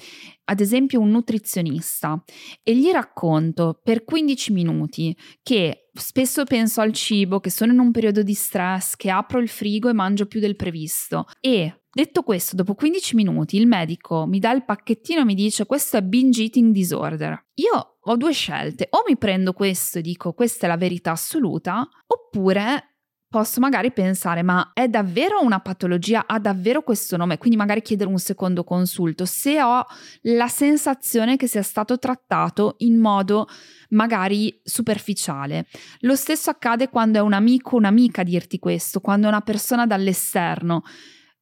ad 0.45 0.59
esempio 0.59 0.99
un 0.99 1.09
nutrizionista, 1.09 2.21
e 2.61 2.75
gli 2.75 2.89
racconto 2.91 3.79
per 3.81 4.03
15 4.03 4.51
minuti 4.51 5.15
che 5.41 5.89
spesso 5.93 6.43
penso 6.43 6.81
al 6.81 6.93
cibo, 6.93 7.39
che 7.39 7.49
sono 7.49 7.73
in 7.73 7.79
un 7.79 7.91
periodo 7.91 8.23
di 8.23 8.33
stress, 8.33 8.95
che 8.95 9.09
apro 9.09 9.39
il 9.39 9.49
frigo 9.49 9.89
e 9.89 9.93
mangio 9.93 10.25
più 10.25 10.39
del 10.39 10.55
previsto 10.55 11.25
e 11.39 11.77
Detto 11.95 12.23
questo, 12.23 12.55
dopo 12.55 12.73
15 12.73 13.15
minuti 13.15 13.55
il 13.55 13.67
medico 13.67 14.25
mi 14.25 14.39
dà 14.39 14.51
il 14.51 14.65
pacchettino 14.65 15.21
e 15.21 15.25
mi 15.25 15.35
dice 15.35 15.67
questo 15.67 15.97
è 15.97 16.01
binge 16.01 16.41
eating 16.41 16.73
disorder. 16.73 17.49
Io 17.57 17.97
ho 18.01 18.17
due 18.17 18.31
scelte, 18.31 18.87
o 18.89 19.03
mi 19.07 19.15
prendo 19.15 19.53
questo 19.53 19.99
e 19.99 20.01
dico 20.01 20.33
questa 20.33 20.65
è 20.65 20.69
la 20.69 20.75
verità 20.75 21.11
assoluta, 21.11 21.87
oppure 22.07 22.92
posso 23.33 23.59
magari 23.59 23.91
pensare, 23.91 24.43
ma 24.43 24.73
è 24.75 24.87
davvero 24.87 25.41
una 25.41 25.59
patologia? 25.59 26.25
Ha 26.27 26.37
davvero 26.37 26.83
questo 26.83 27.17
nome? 27.17 27.39
Quindi 27.39 27.57
magari 27.57 27.81
chiedere 27.81 28.07
un 28.07 28.19
secondo 28.19 28.63
consulto 28.63 29.25
se 29.25 29.59
ho 29.59 29.83
la 30.21 30.47
sensazione 30.47 31.35
che 31.35 31.47
sia 31.47 31.63
stato 31.63 31.97
trattato 31.97 32.75
in 32.79 32.99
modo 32.99 33.47
magari 33.89 34.61
superficiale. 34.63 35.65
Lo 36.01 36.15
stesso 36.15 36.51
accade 36.51 36.89
quando 36.89 37.17
è 37.17 37.21
un 37.21 37.33
amico 37.33 37.73
o 37.73 37.79
un'amica 37.79 38.21
a 38.21 38.23
dirti 38.23 38.59
questo, 38.59 38.99
quando 38.99 39.25
è 39.25 39.29
una 39.29 39.41
persona 39.41 39.87
dall'esterno. 39.87 40.83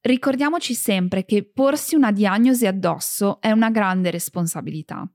Ricordiamoci 0.00 0.72
sempre 0.72 1.26
che 1.26 1.44
porsi 1.44 1.94
una 1.94 2.10
diagnosi 2.10 2.66
addosso 2.66 3.38
è 3.38 3.50
una 3.50 3.68
grande 3.68 4.10
responsabilità. 4.10 5.06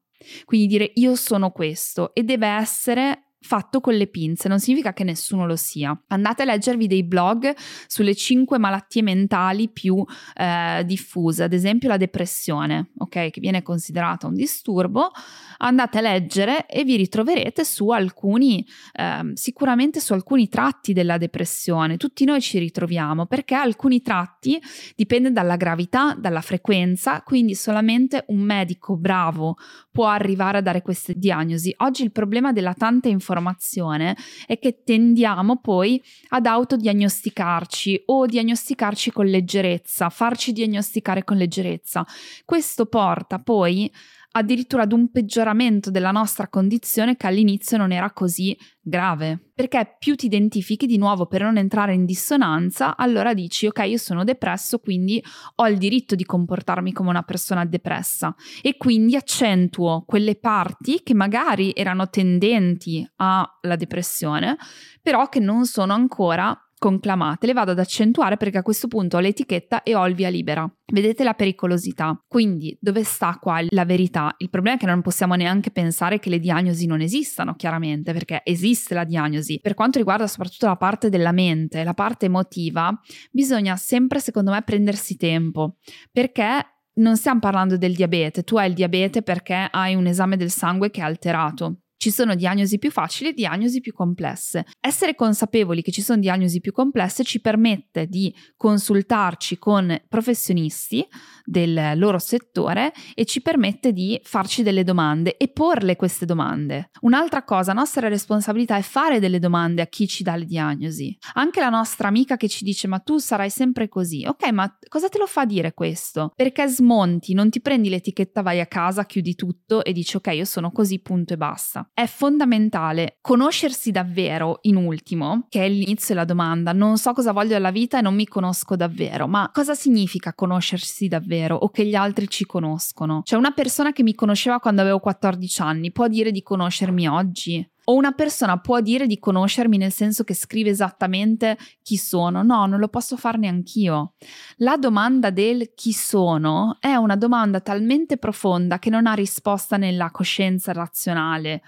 Quindi 0.46 0.68
dire 0.68 0.92
io 0.94 1.16
sono 1.16 1.50
questo 1.50 2.14
e 2.14 2.22
deve 2.22 2.48
essere 2.48 3.27
fatto 3.48 3.80
con 3.80 3.94
le 3.94 4.08
pinze, 4.08 4.50
non 4.50 4.60
significa 4.60 4.92
che 4.92 5.06
nessuno 5.06 5.46
lo 5.46 5.56
sia. 5.56 5.98
Andate 6.08 6.42
a 6.42 6.46
leggervi 6.46 6.86
dei 6.86 7.06
blog 7.06 7.56
sulle 7.88 8.14
cinque 8.14 8.58
malattie 8.58 9.02
mentali 9.02 9.70
più 9.70 10.04
eh, 10.36 10.84
diffuse, 10.86 11.44
ad 11.44 11.54
esempio 11.54 11.88
la 11.88 11.96
depressione, 11.96 12.92
ok, 12.98 13.30
che 13.30 13.40
viene 13.40 13.64
considerata 13.64 14.28
un 14.28 14.34
disturbo. 14.34 15.12
Andate 15.60 16.00
a 16.00 16.02
leggere 16.02 16.68
e 16.68 16.84
vi 16.84 16.98
ritroverete 16.98 17.64
su 17.64 17.90
alcuni, 17.90 18.68
eh, 18.92 19.32
sicuramente 19.34 20.02
su 20.02 20.12
alcuni 20.12 20.50
tratti 20.50 20.92
della 20.92 21.18
depressione. 21.18 21.96
Tutti 21.96 22.26
noi 22.26 22.42
ci 22.42 22.60
ritroviamo 22.60 23.28
perché 23.28 23.56
alcuni 23.56 24.02
tratti 24.02 24.62
dipende 24.96 25.32
dalla 25.32 25.56
gravità, 25.56 26.16
dalla 26.20 26.42
frequenza, 26.42 27.22
quindi 27.22 27.56
solamente 27.56 28.26
un 28.28 28.42
medico 28.42 28.98
bravo 28.98 29.56
può 29.90 30.08
arrivare 30.08 30.58
a 30.58 30.62
dare 30.62 30.82
queste 30.82 31.16
diagnosi. 31.16 31.74
Oggi 31.78 32.04
il 32.04 32.12
problema 32.12 32.52
della 32.52 32.74
tanta 32.74 33.08
informazione 33.08 33.36
informazione 33.38 34.18
è 34.46 34.58
che 34.60 34.84
tendiamo 34.84 35.58
poi 35.58 36.02
ad 36.30 36.46
autodiagnosticarci 36.46 38.04
o 38.08 38.26
diagnosticarci 38.26 39.12
con 39.12 39.28
leggerezza, 39.28 40.10
farci 40.10 40.52
diagnosticare 40.52 41.24
con 41.24 41.38
leggerezza. 41.38 42.06
Questo 42.44 42.86
porta 42.88 43.40
poi 43.40 43.92
addirittura 44.38 44.84
ad 44.84 44.92
un 44.92 45.10
peggioramento 45.10 45.92
della 45.92 46.12
nostra 46.12 46.48
condizione 46.48 47.16
che 47.16 47.28
all'inizio 47.28 47.78
non 47.78 47.92
era 47.92 48.12
così 48.12 48.58
grave. 48.80 49.52
Perché 49.54 49.96
più 49.98 50.16
ti 50.16 50.28
identifichi 50.28 50.86
di 50.86 50.98
nuovo 50.98 51.26
per 51.26 51.42
non 51.42 51.58
entrare 51.58 51.94
in 51.94 52.06
dissonanza, 52.06 52.96
allora 52.96 53.34
dici 53.34 53.66
ok, 53.66 53.84
io 53.88 53.98
sono 53.98 54.24
depresso, 54.24 54.80
quindi 54.80 55.22
ho 55.56 55.68
il 55.68 55.78
diritto 55.78 56.16
di 56.16 56.24
comportarmi 56.24 56.92
come 56.94 57.10
una 57.10 57.24
persona 57.24 57.66
depressa 57.66 58.36
e 58.62 58.78
quindi 58.78 59.16
accentuo 59.16 60.04
quelle 60.06 60.36
parti 60.36 61.02
che 61.04 61.14
magari 61.14 61.72
erano 61.76 62.08
tendenti 62.10 63.08
alla 63.16 63.76
depressione, 63.76 64.56
però 65.02 65.28
che 65.28 65.40
non 65.40 65.66
sono 65.66 65.94
ancora 65.94 66.56
conclamate, 66.78 67.48
le 67.48 67.54
vado 67.54 67.72
ad 67.72 67.80
accentuare 67.80 68.38
perché 68.38 68.58
a 68.58 68.62
questo 68.62 68.88
punto 68.88 69.18
ho 69.18 69.20
l'etichetta 69.20 69.84
e 69.84 69.96
ho 69.96 70.08
il 70.08 70.16
via 70.16 70.30
libera. 70.30 70.70
Vedete 70.92 71.24
la 71.24 71.34
pericolosità. 71.34 72.22
Quindi 72.28 72.78
dove 72.80 73.04
sta 73.04 73.38
qua 73.42 73.60
la 73.70 73.86
verità? 73.86 74.34
Il 74.38 74.50
problema 74.50 74.78
è 74.78 74.80
che 74.80 74.86
non 74.86 75.02
possiamo 75.02 75.36
neanche 75.36 75.72
pensare 75.72 76.20
che 76.20 76.30
le 76.30 76.40
diagnosi 76.40 76.86
non 76.86 77.02
esistano, 77.02 77.56
chiaramente, 77.56 78.14
perché 78.14 78.42
esiste 78.44 78.94
la 78.94 79.04
diagnosi. 79.04 79.60
Per 79.62 79.74
quanto 79.74 79.98
riguarda 79.98 80.28
soprattutto 80.28 80.68
la 80.68 80.78
parte 80.78 81.10
della 81.10 81.32
mente, 81.32 81.84
la 81.84 81.94
parte 81.94 82.26
emotiva, 82.26 82.98
bisogna 83.32 83.76
sempre, 83.76 84.20
secondo 84.20 84.52
me, 84.52 84.62
prendersi 84.62 85.18
tempo, 85.18 85.78
perché 86.12 86.66
non 86.98 87.18
stiamo 87.18 87.40
parlando 87.40 87.78
del 87.78 87.94
diabete, 87.94 88.44
tu 88.44 88.58
hai 88.58 88.70
il 88.70 88.74
diabete 88.74 89.22
perché 89.22 89.68
hai 89.70 89.96
un 89.96 90.08
esame 90.08 90.38
del 90.38 90.50
sangue 90.50 90.90
che 90.90 91.02
è 91.02 91.04
alterato. 91.04 91.82
Ci 92.00 92.12
sono 92.12 92.36
diagnosi 92.36 92.78
più 92.78 92.92
facili 92.92 93.32
e 93.32 93.34
diagnosi 93.34 93.82
più 93.82 93.92
complesse. 93.92 94.68
Essere 94.80 95.16
consapevoli 95.16 95.82
che 95.82 95.92
ci 95.92 96.04
sono 96.04 96.20
diagnosi 96.20 96.60
più 96.60 96.72
complesse 96.72 97.24
ci 97.24 97.42
permette 97.42 98.06
di 98.06 98.32
consultarci 98.56 99.58
con 99.58 100.00
professionisti 100.08 101.04
del 101.44 101.98
loro 101.98 102.20
settore 102.20 102.94
e 103.16 103.26
ci 103.26 103.42
permette 103.42 103.94
di 103.94 104.20
farci 104.22 104.62
delle 104.62 104.84
domande 104.84 105.38
e 105.38 105.48
porle 105.48 105.96
queste 105.96 106.26
domande. 106.26 106.92
Un'altra 107.02 107.44
cosa, 107.44 107.74
nostra 107.74 108.08
responsabilità 108.08 108.78
è 108.78 108.84
fare 108.84 109.20
delle 109.20 109.40
domande 109.40 109.82
a 109.82 109.88
chi 109.88 110.08
ci 110.08 110.22
dà 110.22 110.36
le 110.36 110.46
diagnosi. 110.46 111.18
Anche 111.34 111.60
la 111.60 111.70
nostra 111.70 112.10
amica 112.10 112.38
che 112.38 112.48
ci 112.48 112.64
dice 112.64 112.88
ma 112.88 113.00
tu 113.00 113.18
sarai 113.18 113.50
sempre 113.50 113.90
così. 113.90 114.24
Ok, 114.24 114.52
ma 114.52 114.72
cosa 114.88 115.10
te 115.10 115.18
lo 115.18 115.26
fa 115.26 115.46
dire 115.46 115.74
questo? 115.74 116.32
Perché 116.36 116.68
smonti, 116.68 117.34
non 117.34 117.50
ti 117.50 117.60
prendi 117.60 117.90
l'etichetta, 117.90 118.44
vai 118.44 118.60
a 118.60 118.68
casa, 118.68 119.08
chiudi 119.08 119.34
tutto 119.34 119.84
e 119.84 119.94
dici 119.94 120.16
ok, 120.16 120.28
io 120.28 120.46
sono 120.46 120.72
così, 120.72 121.00
punto 121.02 121.34
e 121.34 121.38
basta. 121.38 121.87
È 121.94 122.06
fondamentale 122.06 123.18
conoscersi 123.22 123.92
davvero, 123.92 124.60
in 124.62 124.76
ultimo, 124.76 125.46
che 125.50 125.66
è 125.66 125.70
l'inizio 125.70 126.14
della 126.14 126.26
domanda. 126.26 126.74
Non 126.74 126.98
so 126.98 127.14
cosa 127.14 127.32
voglio 127.32 127.54
dalla 127.54 127.72
vita 127.72 128.00
e 128.00 128.02
non 128.02 128.16
mi 128.16 128.28
conosco 128.28 128.76
davvero, 128.76 129.28
ma 129.28 129.50
cosa 129.54 129.74
significa 129.74 130.34
conoscersi 130.34 131.08
davvero 131.08 131.56
o 131.56 131.70
che 131.70 131.86
gli 131.86 131.96
altri 131.96 132.28
ci 132.28 132.46
conoscono? 132.46 133.22
Cioè 133.24 133.40
una 133.40 133.52
persona 133.52 133.92
che 133.92 134.04
mi 134.04 134.16
conosceva 134.16 134.60
quando 134.60 134.82
avevo 134.82 135.00
14 135.00 135.62
anni 135.62 135.92
può 135.92 136.08
dire 136.08 136.32
di 136.32 136.42
conoscermi 136.42 137.08
oggi? 137.08 137.68
O 137.90 137.94
una 137.94 138.12
persona 138.12 138.60
può 138.60 138.82
dire 138.82 139.08
di 139.08 139.18
conoscermi 139.18 139.78
nel 139.78 139.94
senso 139.94 140.26
che 140.26 140.34
scrive 140.34 140.70
esattamente 140.70 141.58
chi 141.82 141.96
sono? 141.96 142.44
No, 142.44 142.66
non 142.66 142.80
lo 142.80 142.90
posso 142.90 143.16
fare 143.16 143.38
neanch'io. 143.38 144.16
La 144.58 144.76
domanda 144.76 145.30
del 145.30 145.72
chi 145.74 145.94
sono 145.94 146.78
è 146.82 146.96
una 146.96 147.16
domanda 147.16 147.62
talmente 147.62 148.18
profonda 148.18 148.78
che 148.78 148.90
non 148.90 149.08
ha 149.08 149.14
risposta 149.14 149.78
nella 149.78 150.12
coscienza 150.12 150.74
razionale, 150.74 151.62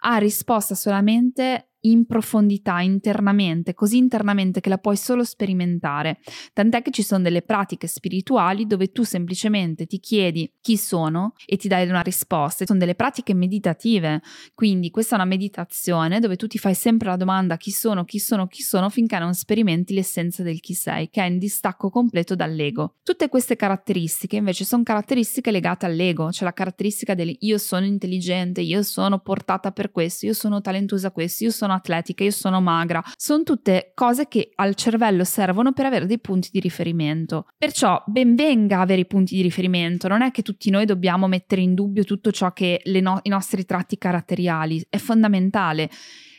ha 0.00 0.18
risposta 0.18 0.74
solamente 0.74 1.70
in 1.84 2.06
profondità, 2.06 2.80
internamente, 2.80 3.74
così 3.74 3.96
internamente 3.96 4.60
che 4.60 4.68
la 4.68 4.78
puoi 4.78 4.96
solo 4.96 5.24
sperimentare. 5.24 6.18
Tant'è 6.52 6.82
che 6.82 6.90
ci 6.90 7.02
sono 7.02 7.22
delle 7.22 7.42
pratiche 7.42 7.86
spirituali 7.86 8.66
dove 8.66 8.92
tu 8.92 9.02
semplicemente 9.02 9.86
ti 9.86 9.98
chiedi 10.00 10.50
chi 10.60 10.76
sono 10.76 11.34
e 11.46 11.56
ti 11.56 11.68
dai 11.68 11.88
una 11.88 12.00
risposta. 12.00 12.64
Sono 12.64 12.78
delle 12.78 12.94
pratiche 12.94 13.34
meditative, 13.34 14.22
quindi 14.54 14.90
questa 14.90 15.14
è 15.16 15.18
una 15.18 15.28
meditazione 15.28 16.20
dove 16.20 16.36
tu 16.36 16.46
ti 16.46 16.58
fai 16.58 16.74
sempre 16.74 17.08
la 17.08 17.16
domanda 17.16 17.56
chi 17.56 17.70
sono, 17.70 18.04
chi 18.04 18.18
sono, 18.18 18.46
chi 18.46 18.62
sono 18.62 18.88
finché 18.88 19.18
non 19.18 19.34
sperimenti 19.34 19.94
l'essenza 19.94 20.42
del 20.42 20.60
chi 20.60 20.74
sei, 20.74 21.10
che 21.10 21.22
è 21.22 21.26
in 21.26 21.38
distacco 21.38 21.90
completo 21.90 22.34
dall'ego. 22.34 22.96
Tutte 23.02 23.28
queste 23.28 23.56
caratteristiche 23.56 24.36
invece 24.36 24.64
sono 24.64 24.82
caratteristiche 24.82 25.50
legate 25.50 25.86
all'ego, 25.86 26.32
cioè 26.32 26.44
la 26.44 26.52
caratteristica 26.52 27.14
del 27.14 27.34
io 27.40 27.58
sono 27.58 27.84
intelligente, 27.84 28.60
io 28.60 28.82
sono 28.82 29.18
portata 29.18 29.70
per 29.72 29.90
questo, 29.90 30.26
io 30.26 30.32
sono 30.32 30.60
talentuosa 30.60 31.10
questo, 31.10 31.44
io 31.44 31.50
sono 31.50 31.73
atletica, 31.74 32.24
io 32.24 32.30
sono 32.30 32.60
magra. 32.60 33.02
Sono 33.16 33.42
tutte 33.42 33.92
cose 33.94 34.28
che 34.28 34.52
al 34.54 34.74
cervello 34.74 35.24
servono 35.24 35.72
per 35.72 35.86
avere 35.86 36.06
dei 36.06 36.20
punti 36.20 36.48
di 36.52 36.60
riferimento. 36.60 37.46
Perciò 37.56 38.02
ben 38.06 38.34
venga 38.34 38.80
avere 38.80 39.02
i 39.02 39.06
punti 39.06 39.34
di 39.34 39.42
riferimento, 39.42 40.08
non 40.08 40.22
è 40.22 40.30
che 40.30 40.42
tutti 40.42 40.70
noi 40.70 40.86
dobbiamo 40.86 41.28
mettere 41.28 41.60
in 41.60 41.74
dubbio 41.74 42.04
tutto 42.04 42.30
ciò 42.30 42.52
che 42.52 42.80
no- 43.00 43.20
i 43.22 43.28
nostri 43.28 43.64
tratti 43.64 43.98
caratteriali, 43.98 44.84
è 44.88 44.98
fondamentale 44.98 45.90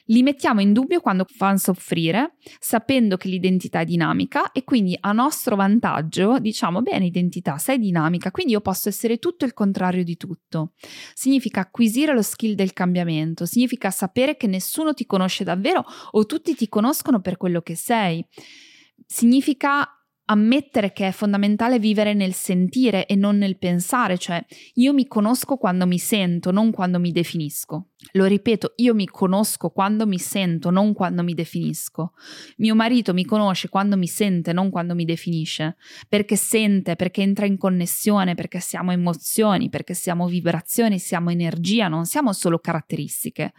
li 0.06 0.24
mettiamo 0.24 0.62
in 0.62 0.74
dubbio 0.74 1.02
quando 1.02 1.26
fanno 1.28 1.58
soffrire, 1.58 2.36
sapendo 2.60 3.18
che 3.18 3.28
l'identità 3.28 3.80
è 3.80 3.86
dinamica 3.86 4.52
e 4.52 4.64
quindi 4.64 4.98
a 5.00 5.12
nostro 5.12 5.56
vantaggio 5.56 6.40
diciamo 6.40 6.82
bene 6.82 7.06
identità, 7.06 7.58
sei 7.58 7.80
dinamica, 7.80 8.32
quindi 8.32 8.54
io 8.54 8.62
posso 8.62 8.90
essere 8.90 9.18
tutto 9.18 9.46
il 9.46 9.54
contrario 9.54 10.04
di 10.04 10.18
tutto. 10.18 10.74
Significa 11.14 11.62
acquisire 11.62 12.14
lo 12.14 12.22
skill 12.22 12.54
del 12.54 12.74
cambiamento, 12.74 13.46
significa 13.46 13.90
sapere 13.90 14.38
che 14.38 14.48
nessuno 14.48 14.94
ti 14.94 15.06
conosce 15.06 15.44
davvero 15.44 15.84
o 16.12 16.26
tutti 16.26 16.56
ti 16.56 16.68
conoscono 16.68 17.22
per 17.22 17.38
quello 17.38 17.62
che 17.62 17.76
sei. 17.76 18.26
Significa 19.06 19.90
ammettere 20.26 20.92
che 20.92 21.08
è 21.08 21.12
fondamentale 21.12 21.80
vivere 21.80 22.14
nel 22.14 22.34
sentire 22.34 23.06
e 23.06 23.16
non 23.16 23.38
nel 23.38 23.58
pensare, 23.58 24.18
cioè 24.18 24.44
io 24.76 24.94
mi 24.94 25.08
conosco 25.08 25.58
quando 25.58 25.86
mi 25.86 26.00
sento, 26.00 26.52
non 26.52 26.72
quando 26.72 27.00
mi 27.00 27.12
definisco. 27.12 27.90
Lo 28.12 28.26
ripeto, 28.26 28.74
io 28.78 28.94
mi 28.94 29.08
conosco 29.08 29.70
quando 29.70 30.06
mi 30.06 30.20
sento, 30.20 30.70
non 30.70 30.94
quando 30.94 31.24
mi 31.24 31.34
definisco. 31.34 32.14
Mio 32.58 32.76
marito 32.76 33.14
mi 33.14 33.26
conosce 33.26 33.70
quando 33.70 33.98
mi 33.98 34.08
sente, 34.08 34.54
non 34.54 34.70
quando 34.70 34.96
mi 34.96 35.06
definisce, 35.06 35.76
perché 36.08 36.36
sente, 36.36 36.96
perché 36.96 37.22
entra 37.22 37.46
in 37.46 37.58
connessione, 37.58 38.36
perché 38.36 38.60
siamo 38.60 38.92
emozioni, 38.92 39.70
perché 39.70 39.94
siamo 39.94 40.28
vibrazioni, 40.28 41.00
siamo 41.00 41.30
energia, 41.30 41.88
non 41.88 42.06
siamo 42.06 42.32
solo 42.34 42.60
caratteristiche. 42.60 43.54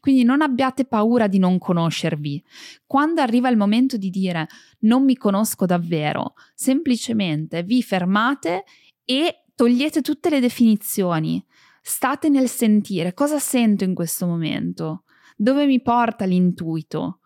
Quindi 0.00 0.24
non 0.24 0.40
abbiate 0.40 0.84
paura 0.84 1.26
di 1.26 1.38
non 1.38 1.58
conoscervi. 1.58 2.42
Quando 2.86 3.20
arriva 3.20 3.48
il 3.48 3.56
momento 3.56 3.96
di 3.96 4.10
dire 4.10 4.46
non 4.80 5.04
mi 5.04 5.16
conosco 5.16 5.66
davvero, 5.66 6.34
semplicemente 6.54 7.62
vi 7.62 7.82
fermate 7.82 8.64
e 9.04 9.44
togliete 9.54 10.00
tutte 10.00 10.30
le 10.30 10.40
definizioni 10.40 11.44
State 11.80 12.28
nel 12.28 12.48
sentire 12.48 13.14
cosa 13.14 13.38
sento 13.38 13.84
in 13.84 13.94
questo 13.94 14.26
momento, 14.26 15.04
dove 15.36 15.66
mi 15.66 15.80
porta 15.80 16.24
l'intuito. 16.24 17.20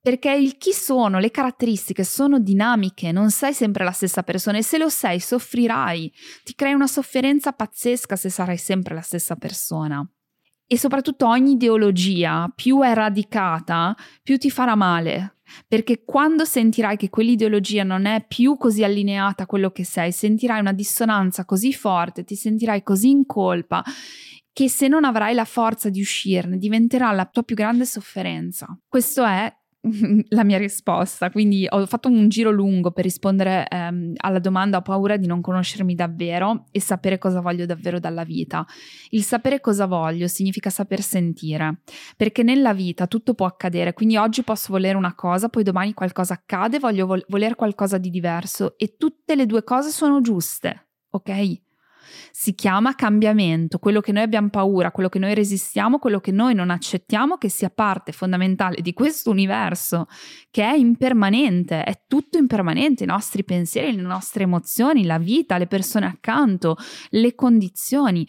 Perché 0.00 0.32
il 0.32 0.56
chi 0.56 0.72
sono, 0.72 1.18
le 1.18 1.32
caratteristiche 1.32 2.04
sono 2.04 2.38
dinamiche, 2.38 3.10
non 3.10 3.30
sei 3.32 3.52
sempre 3.52 3.82
la 3.82 3.90
stessa 3.90 4.22
persona 4.22 4.58
e 4.58 4.62
se 4.62 4.78
lo 4.78 4.88
sei 4.88 5.18
soffrirai, 5.18 6.12
ti 6.44 6.54
crei 6.54 6.74
una 6.74 6.86
sofferenza 6.86 7.52
pazzesca 7.52 8.14
se 8.14 8.30
sarai 8.30 8.56
sempre 8.56 8.94
la 8.94 9.00
stessa 9.00 9.34
persona. 9.34 10.08
E 10.66 10.78
soprattutto 10.78 11.26
ogni 11.26 11.52
ideologia 11.52 12.50
più 12.54 12.80
è 12.80 12.92
radicata, 12.92 13.94
più 14.22 14.36
ti 14.36 14.50
farà 14.50 14.74
male, 14.74 15.36
perché 15.68 16.02
quando 16.04 16.44
sentirai 16.44 16.96
che 16.96 17.08
quell'ideologia 17.08 17.84
non 17.84 18.06
è 18.06 18.24
più 18.26 18.56
così 18.56 18.82
allineata 18.82 19.44
a 19.44 19.46
quello 19.46 19.70
che 19.70 19.84
sei, 19.84 20.10
sentirai 20.10 20.60
una 20.60 20.72
dissonanza 20.72 21.44
così 21.44 21.72
forte, 21.72 22.24
ti 22.24 22.34
sentirai 22.34 22.82
così 22.82 23.10
in 23.10 23.26
colpa 23.26 23.84
che 24.52 24.70
se 24.70 24.88
non 24.88 25.04
avrai 25.04 25.34
la 25.34 25.44
forza 25.44 25.90
di 25.90 26.00
uscirne 26.00 26.56
diventerà 26.56 27.12
la 27.12 27.26
tua 27.26 27.42
più 27.42 27.54
grande 27.54 27.84
sofferenza. 27.84 28.66
Questo 28.88 29.22
è 29.22 29.54
la 30.30 30.44
mia 30.44 30.58
risposta, 30.58 31.30
quindi 31.30 31.66
ho 31.68 31.84
fatto 31.86 32.08
un 32.08 32.28
giro 32.28 32.50
lungo 32.50 32.90
per 32.90 33.04
rispondere 33.04 33.66
ehm, 33.68 34.14
alla 34.16 34.38
domanda 34.38 34.78
ho 34.78 34.82
paura 34.82 35.16
di 35.16 35.26
non 35.26 35.40
conoscermi 35.40 35.94
davvero 35.94 36.66
e 36.70 36.80
sapere 36.80 37.18
cosa 37.18 37.40
voglio 37.40 37.66
davvero 37.66 37.98
dalla 37.98 38.24
vita. 38.24 38.64
Il 39.10 39.22
sapere 39.22 39.60
cosa 39.60 39.86
voglio 39.86 40.26
significa 40.26 40.70
saper 40.70 41.00
sentire, 41.02 41.80
perché 42.16 42.42
nella 42.42 42.74
vita 42.74 43.06
tutto 43.06 43.34
può 43.34 43.46
accadere, 43.46 43.92
quindi 43.92 44.16
oggi 44.16 44.42
posso 44.42 44.72
volere 44.72 44.96
una 44.96 45.14
cosa, 45.14 45.48
poi 45.48 45.62
domani 45.62 45.94
qualcosa 45.94 46.34
accade, 46.34 46.78
voglio 46.78 47.06
vol- 47.06 47.24
voler 47.28 47.54
qualcosa 47.54 47.98
di 47.98 48.10
diverso 48.10 48.76
e 48.76 48.96
tutte 48.96 49.34
le 49.34 49.46
due 49.46 49.62
cose 49.62 49.90
sono 49.90 50.20
giuste, 50.20 50.88
ok? 51.10 51.64
Si 52.30 52.54
chiama 52.54 52.94
cambiamento, 52.94 53.78
quello 53.78 54.00
che 54.00 54.12
noi 54.12 54.22
abbiamo 54.22 54.48
paura, 54.48 54.90
quello 54.90 55.08
che 55.08 55.18
noi 55.18 55.34
resistiamo, 55.34 55.98
quello 55.98 56.20
che 56.20 56.32
noi 56.32 56.54
non 56.54 56.70
accettiamo 56.70 57.36
che 57.36 57.48
sia 57.48 57.70
parte 57.70 58.12
fondamentale 58.12 58.80
di 58.80 58.92
questo 58.92 59.30
universo 59.30 60.06
che 60.50 60.62
è 60.62 60.74
impermanente, 60.74 61.82
è 61.84 62.02
tutto 62.06 62.38
impermanente, 62.38 63.04
i 63.04 63.06
nostri 63.06 63.44
pensieri, 63.44 63.94
le 63.94 64.02
nostre 64.02 64.44
emozioni, 64.44 65.04
la 65.04 65.18
vita, 65.18 65.58
le 65.58 65.66
persone 65.66 66.06
accanto, 66.06 66.76
le 67.10 67.34
condizioni. 67.34 68.26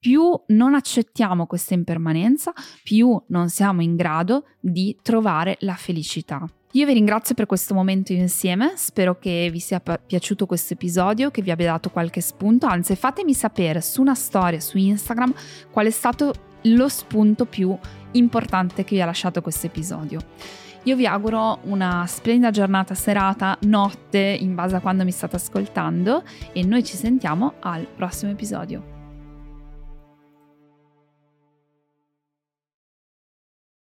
Più 0.00 0.40
non 0.46 0.72
accettiamo 0.72 1.44
questa 1.44 1.74
impermanenza, 1.74 2.54
più 2.82 3.22
non 3.26 3.50
siamo 3.50 3.82
in 3.82 3.96
grado 3.96 4.46
di 4.58 4.96
trovare 5.02 5.58
la 5.60 5.74
felicità. 5.74 6.42
Io 6.72 6.86
vi 6.86 6.94
ringrazio 6.94 7.34
per 7.34 7.44
questo 7.44 7.74
momento 7.74 8.14
insieme, 8.14 8.72
spero 8.76 9.18
che 9.18 9.50
vi 9.52 9.60
sia 9.60 9.78
piaciuto 9.80 10.46
questo 10.46 10.72
episodio, 10.72 11.30
che 11.30 11.42
vi 11.42 11.50
abbia 11.50 11.72
dato 11.72 11.90
qualche 11.90 12.22
spunto, 12.22 12.64
anzi 12.64 12.96
fatemi 12.96 13.34
sapere 13.34 13.82
su 13.82 14.00
una 14.00 14.14
storia 14.14 14.58
su 14.58 14.78
Instagram 14.78 15.34
qual 15.70 15.84
è 15.84 15.90
stato 15.90 16.32
lo 16.62 16.88
spunto 16.88 17.44
più 17.44 17.76
importante 18.12 18.84
che 18.84 18.94
vi 18.94 19.02
ha 19.02 19.06
lasciato 19.06 19.42
questo 19.42 19.66
episodio. 19.66 20.20
Io 20.84 20.96
vi 20.96 21.04
auguro 21.04 21.58
una 21.64 22.06
splendida 22.06 22.50
giornata, 22.50 22.94
serata, 22.94 23.58
notte, 23.64 24.18
in 24.18 24.54
base 24.54 24.76
a 24.76 24.80
quando 24.80 25.04
mi 25.04 25.10
state 25.10 25.36
ascoltando 25.36 26.22
e 26.54 26.64
noi 26.64 26.82
ci 26.84 26.96
sentiamo 26.96 27.56
al 27.60 27.86
prossimo 27.86 28.30
episodio. 28.30 28.99